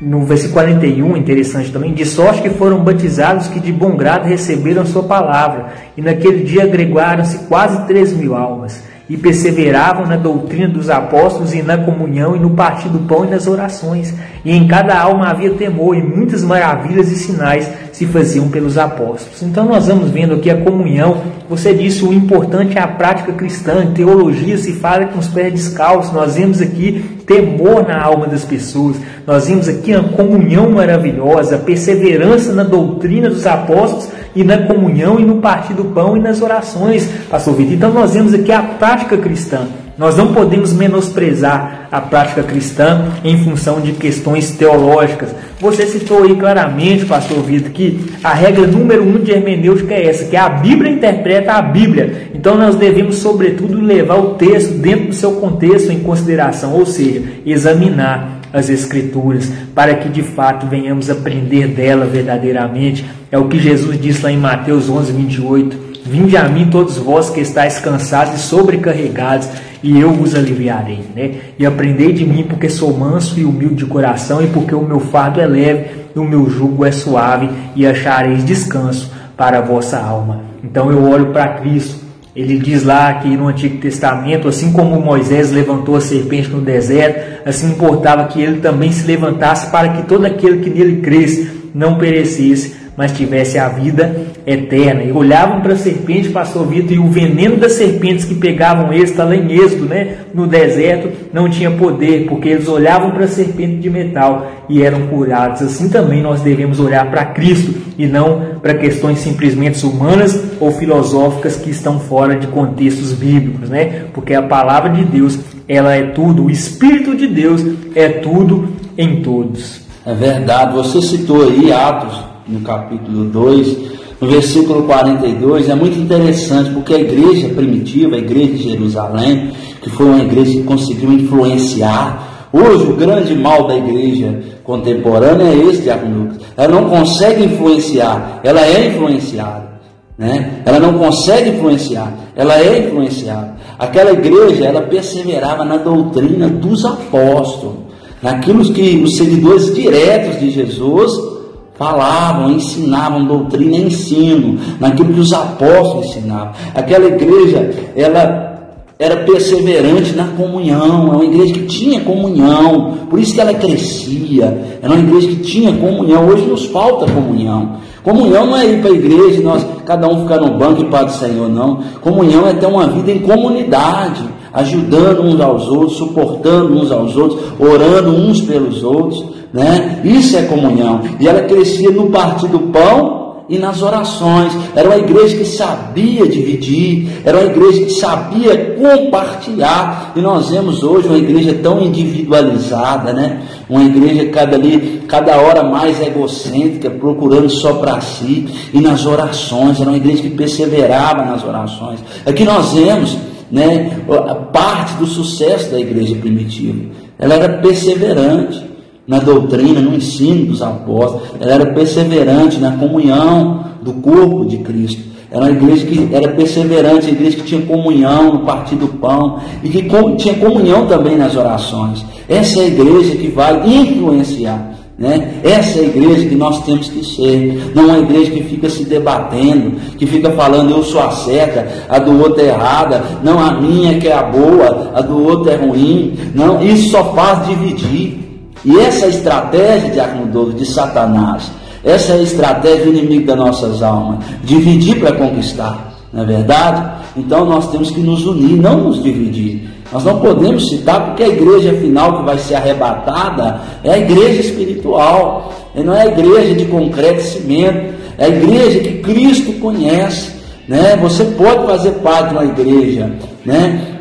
no 0.00 0.24
versículo 0.24 0.54
41, 0.54 1.16
interessante 1.16 1.72
também, 1.72 1.92
de 1.92 2.06
sorte 2.06 2.42
que 2.42 2.50
foram 2.50 2.78
batizados 2.78 3.48
que 3.48 3.58
de 3.58 3.72
bom 3.72 3.96
grado 3.96 4.28
receberam 4.28 4.82
a 4.82 4.84
sua 4.84 5.02
palavra, 5.02 5.72
e 5.96 6.00
naquele 6.00 6.44
dia 6.44 6.62
agregaram-se 6.62 7.38
quase 7.48 7.84
3 7.88 8.12
mil 8.12 8.36
almas, 8.36 8.84
e 9.08 9.16
perseveravam 9.16 10.06
na 10.06 10.16
doutrina 10.16 10.68
dos 10.68 10.88
apóstolos 10.88 11.52
e 11.52 11.62
na 11.62 11.76
comunhão 11.76 12.34
e 12.34 12.38
no 12.38 12.50
partir 12.50 12.88
do 12.88 13.00
pão 13.00 13.24
e 13.24 13.30
nas 13.30 13.46
orações, 13.46 14.14
e 14.44 14.50
em 14.50 14.66
cada 14.66 14.98
alma 14.98 15.28
havia 15.28 15.50
temor, 15.50 15.96
e 15.96 16.02
muitas 16.02 16.42
maravilhas 16.42 17.10
e 17.10 17.16
sinais 17.16 17.68
se 17.92 18.06
faziam 18.06 18.48
pelos 18.48 18.76
apóstolos. 18.76 19.42
Então 19.42 19.66
nós 19.66 19.86
vamos 19.86 20.10
vendo 20.10 20.34
aqui 20.34 20.50
a 20.50 20.56
comunhão. 20.56 21.22
Você 21.48 21.72
disse 21.72 22.04
o 22.04 22.12
importante 22.12 22.76
é 22.76 22.80
a 22.80 22.88
prática 22.88 23.32
cristã. 23.32 23.84
Em 23.84 23.92
teologia 23.92 24.58
se 24.58 24.72
fala 24.72 25.06
com 25.06 25.18
os 25.18 25.28
pés 25.28 25.52
descalços. 25.52 26.12
Nós 26.12 26.34
vemos 26.34 26.60
aqui 26.60 27.04
temor 27.26 27.86
na 27.86 28.02
alma 28.02 28.26
das 28.26 28.44
pessoas. 28.44 28.96
Nós 29.26 29.46
vimos 29.46 29.68
aqui 29.68 29.94
a 29.94 30.02
comunhão 30.02 30.70
maravilhosa, 30.70 31.56
a 31.56 31.58
perseverança 31.58 32.52
na 32.52 32.64
doutrina 32.64 33.30
dos 33.30 33.46
apóstolos 33.46 34.08
e 34.34 34.42
na 34.42 34.58
comunhão 34.58 35.18
e 35.18 35.24
no 35.24 35.36
partir 35.36 35.74
do 35.74 35.84
pão 35.84 36.16
e 36.16 36.20
nas 36.20 36.42
orações, 36.42 37.08
pastor 37.30 37.54
Vitor. 37.54 37.74
Então 37.74 37.92
nós 37.92 38.14
vemos 38.14 38.34
aqui 38.34 38.52
a 38.52 38.62
prática 38.62 39.16
cristã. 39.16 39.66
Nós 39.96 40.16
não 40.16 40.34
podemos 40.34 40.72
menosprezar 40.72 41.86
a 41.90 42.00
prática 42.00 42.42
cristã 42.42 43.12
em 43.22 43.38
função 43.44 43.80
de 43.80 43.92
questões 43.92 44.50
teológicas. 44.50 45.32
Você 45.60 45.86
citou 45.86 46.24
aí 46.24 46.34
claramente, 46.34 47.06
pastor 47.06 47.40
Vitor, 47.44 47.70
que 47.70 48.04
a 48.22 48.34
regra 48.34 48.66
número 48.66 49.04
um 49.04 49.18
de 49.18 49.30
hermenêutica 49.30 49.94
é 49.94 50.08
essa, 50.08 50.24
que 50.24 50.36
a 50.36 50.48
Bíblia 50.48 50.90
interpreta 50.90 51.52
a 51.52 51.62
Bíblia. 51.62 52.28
Então 52.34 52.56
nós 52.56 52.74
devemos, 52.74 53.18
sobretudo, 53.18 53.80
levar 53.80 54.16
o 54.16 54.34
texto 54.34 54.72
dentro 54.72 55.06
do 55.06 55.14
seu 55.14 55.32
contexto 55.34 55.92
em 55.92 56.00
consideração, 56.00 56.74
ou 56.74 56.84
seja, 56.84 57.22
examinar 57.46 58.40
as 58.54 58.70
Escrituras, 58.70 59.50
para 59.74 59.96
que 59.96 60.08
de 60.08 60.22
fato 60.22 60.68
venhamos 60.68 61.10
aprender 61.10 61.66
dela 61.66 62.06
verdadeiramente. 62.06 63.04
É 63.30 63.36
o 63.36 63.48
que 63.48 63.58
Jesus 63.58 64.00
disse 64.00 64.22
lá 64.22 64.30
em 64.30 64.38
Mateus 64.38 64.88
11, 64.88 65.12
28. 65.12 65.84
Vinde 66.06 66.36
a 66.36 66.48
mim 66.48 66.70
todos 66.70 66.96
vós 66.96 67.30
que 67.30 67.40
estáis 67.40 67.80
cansados 67.80 68.34
e 68.34 68.38
sobrecarregados, 68.38 69.48
e 69.82 69.98
eu 69.98 70.12
vos 70.12 70.34
aliviarei, 70.34 71.00
né? 71.14 71.32
E 71.58 71.66
aprendei 71.66 72.12
de 72.12 72.24
mim, 72.24 72.44
porque 72.44 72.68
sou 72.68 72.96
manso 72.96 73.38
e 73.40 73.44
humilde 73.44 73.76
de 73.76 73.86
coração, 73.86 74.40
e 74.40 74.46
porque 74.46 74.74
o 74.74 74.82
meu 74.82 75.00
fardo 75.00 75.40
é 75.40 75.46
leve 75.46 76.04
e 76.14 76.18
o 76.18 76.24
meu 76.24 76.48
jugo 76.48 76.84
é 76.84 76.92
suave, 76.92 77.50
e 77.74 77.84
achareis 77.84 78.44
descanso 78.44 79.10
para 79.36 79.58
a 79.58 79.62
vossa 79.62 79.98
alma. 79.98 80.42
Então 80.62 80.92
eu 80.92 81.02
olho 81.02 81.32
para 81.32 81.54
Cristo. 81.54 82.03
Ele 82.34 82.58
diz 82.58 82.82
lá 82.82 83.14
que 83.14 83.28
no 83.36 83.46
Antigo 83.46 83.78
Testamento, 83.78 84.48
assim 84.48 84.72
como 84.72 85.00
Moisés 85.00 85.52
levantou 85.52 85.96
a 85.96 86.00
serpente 86.00 86.48
no 86.48 86.60
deserto, 86.60 87.48
assim 87.48 87.70
importava 87.70 88.26
que 88.26 88.42
ele 88.42 88.60
também 88.60 88.90
se 88.90 89.06
levantasse 89.06 89.70
para 89.70 89.90
que 89.90 90.08
todo 90.08 90.24
aquele 90.24 90.58
que 90.58 90.70
nele 90.70 91.00
cresce 91.00 91.70
não 91.72 91.96
perecesse, 91.96 92.83
mas 92.96 93.12
tivesse 93.12 93.58
a 93.58 93.68
vida 93.68 94.14
eterna. 94.46 95.02
E 95.02 95.12
olhavam 95.12 95.60
para 95.60 95.72
a 95.74 95.76
serpente, 95.76 96.28
pastor 96.28 96.66
Vitor, 96.66 96.92
e 96.92 96.98
o 96.98 97.08
veneno 97.08 97.56
das 97.56 97.72
serpentes 97.72 98.24
que 98.24 98.34
pegavam 98.34 98.92
eles, 98.92 99.10
está 99.10 99.24
lá 99.24 99.34
em 99.34 99.52
Êxodo, 99.52 99.86
né? 99.86 100.18
no 100.34 100.46
deserto, 100.46 101.10
não 101.32 101.48
tinha 101.48 101.70
poder, 101.70 102.26
porque 102.26 102.48
eles 102.48 102.68
olhavam 102.68 103.12
para 103.12 103.24
a 103.24 103.28
serpente 103.28 103.76
de 103.76 103.88
metal 103.88 104.50
e 104.68 104.82
eram 104.82 105.06
curados. 105.06 105.62
Assim 105.62 105.88
também 105.88 106.22
nós 106.22 106.40
devemos 106.40 106.80
olhar 106.80 107.08
para 107.10 107.24
Cristo 107.26 107.74
e 107.96 108.06
não 108.06 108.58
para 108.60 108.74
questões 108.74 109.18
simplesmente 109.18 109.84
humanas 109.86 110.42
ou 110.60 110.72
filosóficas 110.72 111.56
que 111.56 111.70
estão 111.70 112.00
fora 112.00 112.34
de 112.34 112.46
contextos 112.48 113.12
bíblicos, 113.12 113.68
né? 113.68 114.06
Porque 114.12 114.34
a 114.34 114.42
palavra 114.42 114.90
de 114.90 115.04
Deus, 115.04 115.38
ela 115.68 115.94
é 115.94 116.02
tudo, 116.02 116.44
o 116.44 116.50
Espírito 116.50 117.16
de 117.16 117.26
Deus 117.26 117.64
é 117.94 118.08
tudo 118.08 118.68
em 118.98 119.22
todos. 119.22 119.82
É 120.04 120.12
verdade, 120.12 120.74
você 120.74 121.00
citou 121.00 121.48
aí 121.48 121.72
Atos 121.72 122.33
no 122.46 122.60
capítulo 122.60 123.24
2, 123.24 123.76
no 124.20 124.28
versículo 124.28 124.82
42, 124.84 125.68
é 125.68 125.74
muito 125.74 125.98
interessante, 125.98 126.70
porque 126.70 126.94
a 126.94 127.00
igreja 127.00 127.48
primitiva, 127.48 128.16
a 128.16 128.18
igreja 128.18 128.52
de 128.52 128.70
Jerusalém, 128.70 129.52
que 129.82 129.90
foi 129.90 130.06
uma 130.06 130.22
igreja 130.22 130.52
que 130.52 130.62
conseguiu 130.62 131.12
influenciar, 131.12 132.48
hoje 132.52 132.84
o 132.84 132.96
grande 132.96 133.34
mal 133.34 133.66
da 133.66 133.76
igreja 133.76 134.42
contemporânea 134.62 135.44
é 135.44 135.56
esse, 135.68 135.82
Diácono 135.82 136.24
Lucas. 136.24 136.38
Ela 136.56 136.80
não 136.80 136.88
consegue 136.88 137.44
influenciar, 137.44 138.40
ela 138.42 138.60
é 138.60 138.88
influenciada. 138.88 139.74
Né? 140.16 140.62
Ela 140.64 140.78
não 140.78 140.96
consegue 140.96 141.50
influenciar, 141.50 142.12
ela 142.36 142.58
é 142.58 142.86
influenciada. 142.86 143.56
Aquela 143.78 144.12
igreja, 144.12 144.64
ela 144.64 144.82
perseverava 144.82 145.64
na 145.64 145.76
doutrina 145.76 146.48
dos 146.48 146.84
apóstolos, 146.84 147.78
naquilo 148.22 148.62
que 148.72 149.02
os 149.02 149.16
seguidores 149.16 149.74
diretos 149.74 150.38
de 150.38 150.50
Jesus 150.50 151.34
falavam, 151.76 152.52
ensinavam 152.52 153.24
doutrina 153.24 153.76
ensino, 153.76 154.58
naquilo 154.80 155.12
que 155.12 155.20
os 155.20 155.32
apóstolos 155.32 156.06
ensinavam. 156.06 156.52
Aquela 156.74 157.06
igreja, 157.06 157.70
ela 157.96 158.54
era 158.98 159.24
perseverante 159.24 160.12
na 160.14 160.28
comunhão, 160.28 161.12
é 161.12 161.16
uma 161.16 161.24
igreja 161.24 161.54
que 161.54 161.66
tinha 161.66 162.00
comunhão, 162.00 162.98
por 163.10 163.18
isso 163.18 163.34
que 163.34 163.40
ela 163.40 163.52
crescia, 163.54 164.78
era 164.80 164.92
uma 164.92 165.02
igreja 165.02 165.28
que 165.28 165.36
tinha 165.36 165.72
comunhão, 165.76 166.28
hoje 166.28 166.46
nos 166.46 166.66
falta 166.66 167.10
comunhão. 167.10 167.76
Comunhão 168.04 168.46
não 168.46 168.56
é 168.56 168.66
ir 168.66 168.80
para 168.80 168.90
a 168.90 168.94
igreja 168.94 169.40
e 169.40 169.42
nós, 169.42 169.66
cada 169.84 170.06
um 170.06 170.22
ficar 170.22 170.38
no 170.38 170.58
banco 170.58 170.82
e 170.82 170.84
para 170.84 171.06
o 171.06 171.10
Senhor, 171.10 171.48
não. 171.48 171.80
Comunhão 172.02 172.46
é 172.46 172.52
ter 172.52 172.66
uma 172.66 172.86
vida 172.86 173.10
em 173.10 173.18
comunidade, 173.18 174.22
ajudando 174.54 175.20
uns 175.20 175.40
aos 175.40 175.68
outros, 175.68 175.98
suportando 175.98 176.72
uns 176.72 176.90
aos 176.90 177.14
outros, 177.16 177.42
orando 177.58 178.10
uns 178.10 178.40
pelos 178.40 178.82
outros 178.82 179.34
né? 179.54 180.00
Isso 180.02 180.36
é 180.36 180.42
comunhão. 180.42 181.02
E 181.20 181.28
ela 181.28 181.42
crescia 181.42 181.88
no 181.92 182.10
partir 182.10 182.48
do 182.48 182.58
pão 182.58 183.44
e 183.48 183.56
nas 183.56 183.82
orações. 183.82 184.52
Era 184.74 184.88
uma 184.88 184.98
igreja 184.98 185.36
que 185.36 185.44
sabia 185.44 186.26
dividir, 186.26 187.08
era 187.24 187.38
uma 187.38 187.46
igreja 187.46 187.84
que 187.84 187.92
sabia 187.92 188.74
compartilhar. 188.74 190.12
E 190.16 190.20
nós 190.20 190.48
vemos 190.48 190.82
hoje 190.82 191.06
uma 191.06 191.18
igreja 191.18 191.54
tão 191.62 191.80
individualizada, 191.80 193.12
né? 193.12 193.42
Uma 193.70 193.84
igreja 193.84 194.28
cada 194.30 194.56
ali, 194.56 195.04
cada 195.06 195.36
hora 195.36 195.62
mais 195.62 196.00
egocêntrica, 196.02 196.90
procurando 196.90 197.48
só 197.48 197.74
para 197.74 198.00
si 198.00 198.48
e 198.72 198.80
nas 198.80 199.06
orações. 199.06 199.80
Era 199.80 199.88
uma 199.88 199.96
igreja 199.96 200.22
que 200.22 200.30
perseverava 200.30 201.24
nas 201.24 201.44
orações. 201.44 202.00
Aqui 202.26 202.42
nós 202.42 202.72
vemos, 202.72 203.16
né, 203.54 204.00
a 204.08 204.34
parte 204.34 204.96
do 204.96 205.06
sucesso 205.06 205.70
da 205.70 205.78
igreja 205.78 206.16
primitiva. 206.16 206.86
Ela 207.16 207.34
era 207.34 207.58
perseverante 207.58 208.60
na 209.06 209.20
doutrina, 209.20 209.80
no 209.80 209.94
ensino 209.94 210.46
dos 210.46 210.60
apóstolos, 210.60 211.28
ela 211.40 211.54
era 211.54 211.66
perseverante 211.66 212.58
na 212.58 212.72
comunhão 212.72 213.64
do 213.80 213.92
corpo 213.94 214.44
de 214.44 214.58
Cristo. 214.58 215.14
Era 215.30 215.44
uma 215.44 215.50
igreja 215.50 215.86
que 215.86 216.08
era 216.12 216.28
perseverante, 216.28 217.06
uma 217.06 217.12
igreja 217.12 217.36
que 217.36 217.42
tinha 217.42 217.62
comunhão 217.62 218.32
no 218.32 218.38
partir 218.40 218.76
do 218.76 218.88
pão 218.88 219.38
e 219.62 219.68
que 219.68 219.86
tinha 220.16 220.34
comunhão 220.34 220.86
também 220.86 221.16
nas 221.16 221.36
orações. 221.36 222.04
Essa 222.28 222.60
é 222.60 222.64
a 222.64 222.66
igreja 222.68 223.16
que 223.16 223.28
vai 223.28 223.68
influenciar. 223.68 224.74
Né? 224.96 225.40
Essa 225.42 225.80
é 225.80 225.82
a 225.82 225.86
igreja 225.86 226.28
que 226.28 226.36
nós 226.36 226.64
temos 226.64 226.88
que 226.88 227.04
ser, 227.04 227.72
não 227.74 227.86
uma 227.86 227.98
igreja 227.98 228.30
que 228.30 228.44
fica 228.44 228.70
se 228.70 228.84
debatendo, 228.84 229.72
que 229.98 230.06
fica 230.06 230.30
falando 230.30 230.70
eu 230.70 230.84
sou 230.84 231.02
a 231.02 231.10
certa, 231.10 231.66
a 231.88 231.98
do 231.98 232.16
outro 232.22 232.40
é 232.40 232.48
errada, 232.48 233.02
não 233.22 233.40
a 233.40 233.60
minha 233.60 233.98
que 233.98 234.06
é 234.06 234.12
a 234.12 234.22
boa, 234.22 234.92
a 234.94 235.00
do 235.00 235.20
outro 235.24 235.50
é 235.50 235.56
ruim. 235.56 236.16
Não, 236.32 236.62
isso 236.62 236.90
só 236.90 237.12
faz 237.12 237.46
dividir. 237.48 238.20
E 238.64 238.78
essa 238.78 239.06
estratégia 239.08 239.90
de 239.90 240.30
Douglas, 240.30 240.56
de 240.56 240.64
Satanás, 240.64 241.50
essa 241.82 242.12
é 242.12 242.18
a 242.20 242.22
estratégia 242.22 242.84
do 242.84 242.92
inimigo 242.96 243.26
das 243.26 243.36
nossas 243.36 243.82
almas, 243.82 244.24
dividir 244.42 245.00
para 245.00 245.12
conquistar, 245.12 245.92
não 246.12 246.22
é 246.22 246.26
verdade? 246.26 247.02
Então 247.16 247.44
nós 247.44 247.70
temos 247.70 247.90
que 247.90 248.00
nos 248.00 248.24
unir, 248.24 248.56
não 248.56 248.78
nos 248.78 249.02
dividir. 249.02 249.73
Nós 249.94 250.02
não 250.02 250.18
podemos 250.18 250.68
citar 250.68 251.06
porque 251.06 251.22
a 251.22 251.28
igreja 251.28 251.72
final 251.74 252.18
que 252.18 252.24
vai 252.24 252.36
ser 252.36 252.56
arrebatada 252.56 253.60
é 253.84 253.92
a 253.92 253.98
igreja 253.98 254.40
espiritual, 254.40 255.52
não 255.72 255.94
é 255.94 256.02
a 256.02 256.06
igreja 256.06 256.52
de 256.52 256.64
concreto 256.64 257.22
cimento, 257.22 257.94
é 258.18 258.24
a 258.24 258.28
igreja 258.28 258.80
que 258.80 258.98
Cristo 258.98 259.52
conhece. 259.60 260.32
Né? 260.66 260.96
Você 260.96 261.24
pode 261.26 261.64
fazer 261.64 261.92
parte 262.00 262.30
de 262.30 262.34
uma 262.34 262.44
igreja 262.44 263.14
né? 263.44 264.00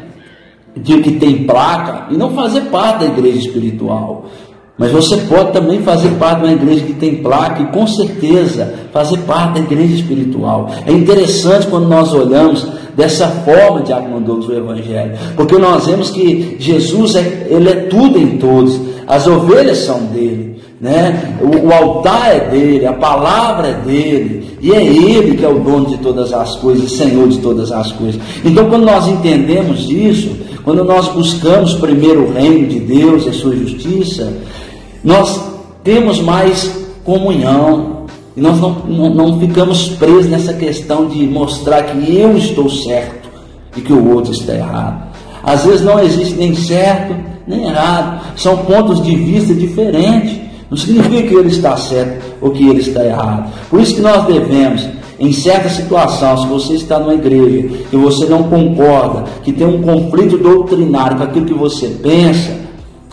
de 0.75 0.97
que 0.97 1.11
tem 1.11 1.43
placa 1.43 2.07
e 2.09 2.17
não 2.17 2.31
fazer 2.31 2.61
parte 2.61 3.01
da 3.01 3.05
igreja 3.05 3.37
espiritual. 3.37 4.25
Mas 4.77 4.91
você 4.91 5.17
pode 5.17 5.51
também 5.51 5.81
fazer 5.83 6.09
parte 6.11 6.39
de 6.39 6.45
uma 6.47 6.53
igreja 6.53 6.83
que 6.83 6.93
tem 6.93 7.17
placa 7.17 7.61
e 7.61 7.67
com 7.67 7.85
certeza 7.85 8.73
fazer 8.91 9.19
parte 9.19 9.59
da 9.59 9.59
igreja 9.59 9.93
espiritual. 9.93 10.69
É 10.87 10.91
interessante 10.91 11.67
quando 11.67 11.87
nós 11.87 12.11
olhamos 12.11 12.65
dessa 12.95 13.27
forma 13.27 13.81
de 13.81 13.93
Douglas 14.21 14.47
o 14.47 14.53
Evangelho, 14.53 15.13
porque 15.35 15.57
nós 15.57 15.85
vemos 15.85 16.09
que 16.09 16.57
Jesus 16.59 17.15
é, 17.15 17.47
ele 17.49 17.69
é 17.69 17.75
tudo 17.83 18.17
em 18.17 18.37
todos, 18.37 18.79
as 19.07 19.27
ovelhas 19.27 19.79
são 19.79 20.05
dele, 20.05 20.61
né? 20.79 21.37
O, 21.41 21.67
o 21.67 21.73
altar 21.73 22.35
é 22.35 22.39
dele, 22.49 22.85
a 22.85 22.93
palavra 22.93 23.67
é 23.69 23.73
dele, 23.73 24.57
e 24.61 24.71
é 24.71 24.83
ele 24.83 25.37
que 25.37 25.45
é 25.45 25.49
o 25.49 25.59
dono 25.59 25.87
de 25.87 25.97
todas 25.97 26.33
as 26.33 26.55
coisas, 26.55 26.91
Senhor 26.91 27.27
de 27.27 27.39
todas 27.39 27.71
as 27.71 27.91
coisas. 27.91 28.19
Então, 28.43 28.69
quando 28.69 28.85
nós 28.85 29.07
entendemos 29.07 29.89
isso, 29.89 30.31
quando 30.63 30.83
nós 30.83 31.09
buscamos 31.09 31.73
primeiro 31.73 32.23
o 32.23 32.33
reino 32.33 32.67
de 32.67 32.79
Deus 32.79 33.25
e 33.25 33.29
a 33.29 33.33
sua 33.33 33.55
justiça, 33.55 34.31
nós 35.03 35.41
temos 35.83 36.19
mais 36.21 36.71
comunhão. 37.03 38.03
E 38.35 38.41
nós 38.41 38.59
não, 38.59 38.71
não, 38.87 39.09
não 39.13 39.39
ficamos 39.39 39.89
presos 39.89 40.27
nessa 40.27 40.53
questão 40.53 41.07
de 41.07 41.27
mostrar 41.27 41.83
que 41.83 42.17
eu 42.17 42.35
estou 42.35 42.67
certo 42.69 43.29
e 43.77 43.81
que 43.81 43.93
o 43.93 44.11
outro 44.15 44.31
está 44.31 44.55
errado. 44.55 45.13
Às 45.43 45.65
vezes 45.65 45.81
não 45.81 45.99
existe 45.99 46.35
nem 46.35 46.55
certo 46.55 47.13
nem 47.45 47.65
errado. 47.65 48.21
São 48.35 48.57
pontos 48.57 49.01
de 49.03 49.15
vista 49.15 49.53
diferentes. 49.53 50.41
Não 50.69 50.77
significa 50.77 51.27
que 51.27 51.35
ele 51.35 51.49
está 51.49 51.77
certo 51.77 52.23
ou 52.41 52.51
que 52.51 52.67
ele 52.67 52.79
está 52.79 53.05
errado. 53.05 53.51
Por 53.69 53.79
isso 53.79 53.95
que 53.95 54.01
nós 54.01 54.25
devemos, 54.25 54.87
em 55.19 55.31
certa 55.31 55.69
situação, 55.69 56.37
se 56.37 56.47
você 56.47 56.73
está 56.73 56.97
numa 56.97 57.13
igreja 57.13 57.69
e 57.91 57.95
você 57.95 58.25
não 58.25 58.43
concorda, 58.43 59.25
que 59.43 59.51
tem 59.51 59.67
um 59.67 59.81
conflito 59.81 60.37
doutrinário 60.37 61.17
com 61.17 61.23
aquilo 61.23 61.45
que 61.45 61.53
você 61.53 61.87
pensa, 62.01 62.62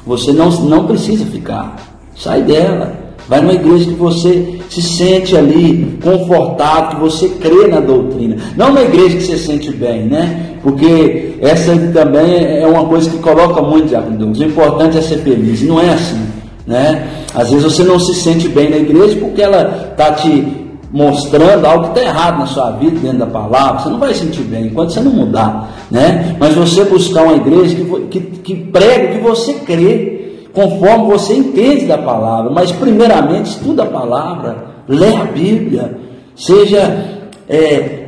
você 0.07 0.33
não, 0.33 0.51
não 0.51 0.87
precisa 0.87 1.25
ficar. 1.27 1.77
Sai 2.17 2.43
dela. 2.43 2.93
Vai 3.29 3.41
numa 3.41 3.53
igreja 3.53 3.85
que 3.85 3.95
você 3.95 4.61
se 4.69 4.83
sente 4.83 5.37
ali 5.37 5.99
confortado, 6.03 6.97
que 6.97 7.01
você 7.01 7.29
crê 7.29 7.69
na 7.69 7.79
doutrina. 7.79 8.37
Não 8.57 8.73
na 8.73 8.83
igreja 8.83 9.19
que 9.19 9.23
você 9.23 9.39
sente 9.39 9.71
bem, 9.71 10.03
né? 10.07 10.57
Porque 10.63 11.37
essa 11.41 11.77
também 11.93 12.61
é 12.61 12.67
uma 12.67 12.85
coisa 12.87 13.09
que 13.09 13.19
coloca 13.19 13.63
muito, 13.63 13.89
Diácono. 13.89 14.33
O 14.33 14.43
importante 14.43 14.99
é 14.99 15.01
ser 15.01 15.19
feliz. 15.19 15.63
Não 15.63 15.81
é 15.81 15.91
assim, 15.91 16.21
né? 16.67 17.07
Às 17.33 17.51
vezes 17.51 17.65
você 17.65 17.85
não 17.85 18.01
se 18.01 18.15
sente 18.15 18.49
bem 18.49 18.69
na 18.69 18.79
igreja 18.79 19.17
porque 19.21 19.43
ela 19.43 19.91
está 19.93 20.13
te 20.13 20.70
mostrando 20.93 21.65
algo 21.65 21.85
que 21.85 21.99
está 21.99 22.11
errado 22.11 22.39
na 22.39 22.47
sua 22.47 22.71
vida, 22.73 22.99
dentro 22.99 23.19
da 23.19 23.27
palavra, 23.27 23.81
você 23.81 23.89
não 23.89 23.99
vai 23.99 24.13
sentir 24.13 24.43
bem 24.43 24.67
enquanto 24.67 24.93
você 24.93 25.01
não 25.01 25.13
mudar, 25.13 25.87
né? 25.91 26.37
Mas 26.39 26.55
você 26.55 26.85
buscar 26.85 27.25
uma 27.25 27.37
igreja 27.37 27.77
que, 27.77 28.01
que, 28.09 28.21
que 28.21 28.55
prega 28.57 29.13
o 29.13 29.17
que 29.17 29.23
você 29.23 29.55
crê, 29.55 30.47
conforme 30.53 31.13
você 31.13 31.35
entende 31.35 31.87
da 31.87 31.99
palavra, 31.99 32.51
mas 32.51 32.73
primeiramente 32.73 33.51
estuda 33.51 33.85
a 33.85 33.87
palavra, 33.87 34.65
lê 34.89 35.15
a 35.15 35.25
Bíblia, 35.25 35.97
seja 36.35 37.21
é, 37.49 38.01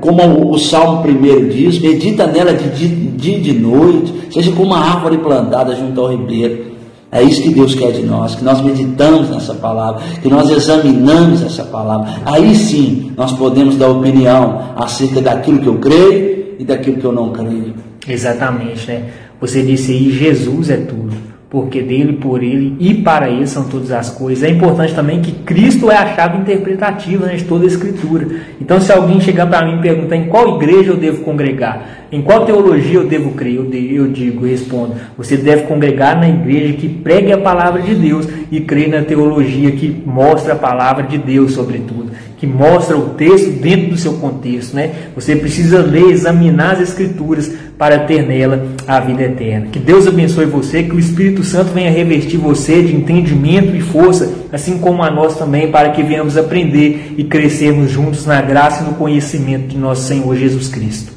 como 0.00 0.52
o 0.52 0.58
Salmo 0.58 1.02
primeiro 1.02 1.48
diz, 1.48 1.78
medita 1.78 2.26
nela 2.26 2.52
de 2.52 2.68
dia 3.16 3.36
e 3.36 3.40
de 3.40 3.52
noite, 3.52 4.12
seja 4.30 4.50
como 4.52 4.66
uma 4.66 4.78
árvore 4.78 5.18
plantada 5.18 5.74
junto 5.74 6.00
ao 6.00 6.08
ribeiro. 6.08 6.73
É 7.14 7.22
isso 7.22 7.42
que 7.42 7.54
Deus 7.54 7.76
quer 7.76 7.92
de 7.92 8.02
nós, 8.02 8.34
que 8.34 8.42
nós 8.42 8.60
meditamos 8.60 9.30
nessa 9.30 9.54
palavra, 9.54 10.02
que 10.20 10.28
nós 10.28 10.50
examinamos 10.50 11.42
essa 11.42 11.62
palavra. 11.62 12.12
Aí 12.26 12.56
sim 12.56 13.12
nós 13.16 13.32
podemos 13.32 13.76
dar 13.76 13.88
opinião 13.88 14.74
acerca 14.74 15.22
daquilo 15.22 15.60
que 15.60 15.68
eu 15.68 15.78
creio 15.78 16.56
e 16.58 16.64
daquilo 16.64 16.96
que 16.96 17.04
eu 17.04 17.12
não 17.12 17.30
creio. 17.30 17.72
Exatamente, 18.08 18.88
né? 18.88 19.04
Você 19.40 19.62
disse 19.62 19.92
aí, 19.92 20.10
Jesus 20.10 20.70
é 20.70 20.76
tudo 20.78 21.23
porque 21.54 21.80
dele, 21.80 22.14
por 22.14 22.42
ele 22.42 22.74
e 22.80 22.94
para 22.94 23.30
ele 23.30 23.46
são 23.46 23.62
todas 23.68 23.92
as 23.92 24.10
coisas. 24.10 24.42
É 24.42 24.50
importante 24.50 24.92
também 24.92 25.20
que 25.22 25.30
Cristo 25.30 25.88
é 25.88 25.96
a 25.96 26.12
chave 26.12 26.38
interpretativa 26.38 27.26
né, 27.26 27.36
de 27.36 27.44
toda 27.44 27.62
a 27.62 27.68
Escritura. 27.68 28.26
Então, 28.60 28.80
se 28.80 28.90
alguém 28.90 29.20
chegar 29.20 29.46
para 29.46 29.64
mim 29.64 29.78
e 29.78 29.80
perguntar 29.80 30.16
em 30.16 30.24
qual 30.26 30.56
igreja 30.56 30.90
eu 30.90 30.96
devo 30.96 31.22
congregar, 31.22 32.06
em 32.10 32.20
qual 32.22 32.44
teologia 32.44 32.98
eu 32.98 33.06
devo 33.06 33.30
crer, 33.34 33.54
eu, 33.54 33.72
eu 33.72 34.08
digo, 34.08 34.44
respondo: 34.44 34.94
você 35.16 35.36
deve 35.36 35.62
congregar 35.68 36.18
na 36.18 36.28
igreja 36.28 36.72
que 36.72 36.88
pregue 36.88 37.30
a 37.30 37.38
palavra 37.38 37.82
de 37.82 37.94
Deus 37.94 38.26
e 38.50 38.60
crer 38.60 38.88
na 38.88 39.02
teologia 39.02 39.70
que 39.70 40.02
mostra 40.04 40.54
a 40.54 40.56
palavra 40.56 41.04
de 41.04 41.18
Deus, 41.18 41.52
sobretudo 41.52 42.10
que 42.44 42.46
mostra 42.46 42.96
o 42.98 43.10
texto 43.10 43.52
dentro 43.58 43.90
do 43.90 43.96
seu 43.96 44.14
contexto, 44.14 44.76
né? 44.76 44.92
Você 45.14 45.34
precisa 45.34 45.78
ler, 45.78 46.10
examinar 46.10 46.72
as 46.72 46.80
escrituras 46.80 47.50
para 47.78 48.00
ter 48.00 48.22
nela 48.22 48.66
a 48.86 49.00
vida 49.00 49.22
eterna. 49.22 49.66
Que 49.72 49.78
Deus 49.78 50.06
abençoe 50.06 50.46
você, 50.46 50.82
que 50.82 50.94
o 50.94 50.98
Espírito 50.98 51.42
Santo 51.42 51.72
venha 51.72 51.90
revestir 51.90 52.36
você 52.36 52.82
de 52.82 52.94
entendimento 52.94 53.74
e 53.74 53.80
força, 53.80 54.32
assim 54.52 54.78
como 54.78 55.02
a 55.02 55.10
nós 55.10 55.36
também, 55.36 55.70
para 55.70 55.90
que 55.90 56.02
venhamos 56.02 56.36
aprender 56.36 57.14
e 57.16 57.24
crescermos 57.24 57.90
juntos 57.90 58.26
na 58.26 58.40
graça 58.40 58.82
e 58.82 58.86
no 58.86 58.94
conhecimento 58.94 59.68
de 59.68 59.78
nosso 59.78 60.02
Senhor 60.02 60.36
Jesus 60.36 60.68
Cristo. 60.68 61.12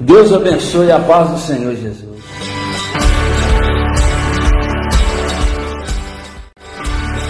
Deus 0.00 0.32
abençoe 0.32 0.90
a 0.90 0.98
paz 0.98 1.30
do 1.30 1.38
Senhor 1.38 1.74
Jesus. 1.76 2.12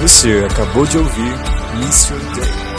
Você 0.01 0.47
acabou 0.51 0.85
de 0.85 0.99
ouvir 0.99 1.35
Mission 1.79 2.17
Day. 2.35 2.72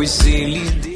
Pois 0.00 0.24
ele 0.24 0.89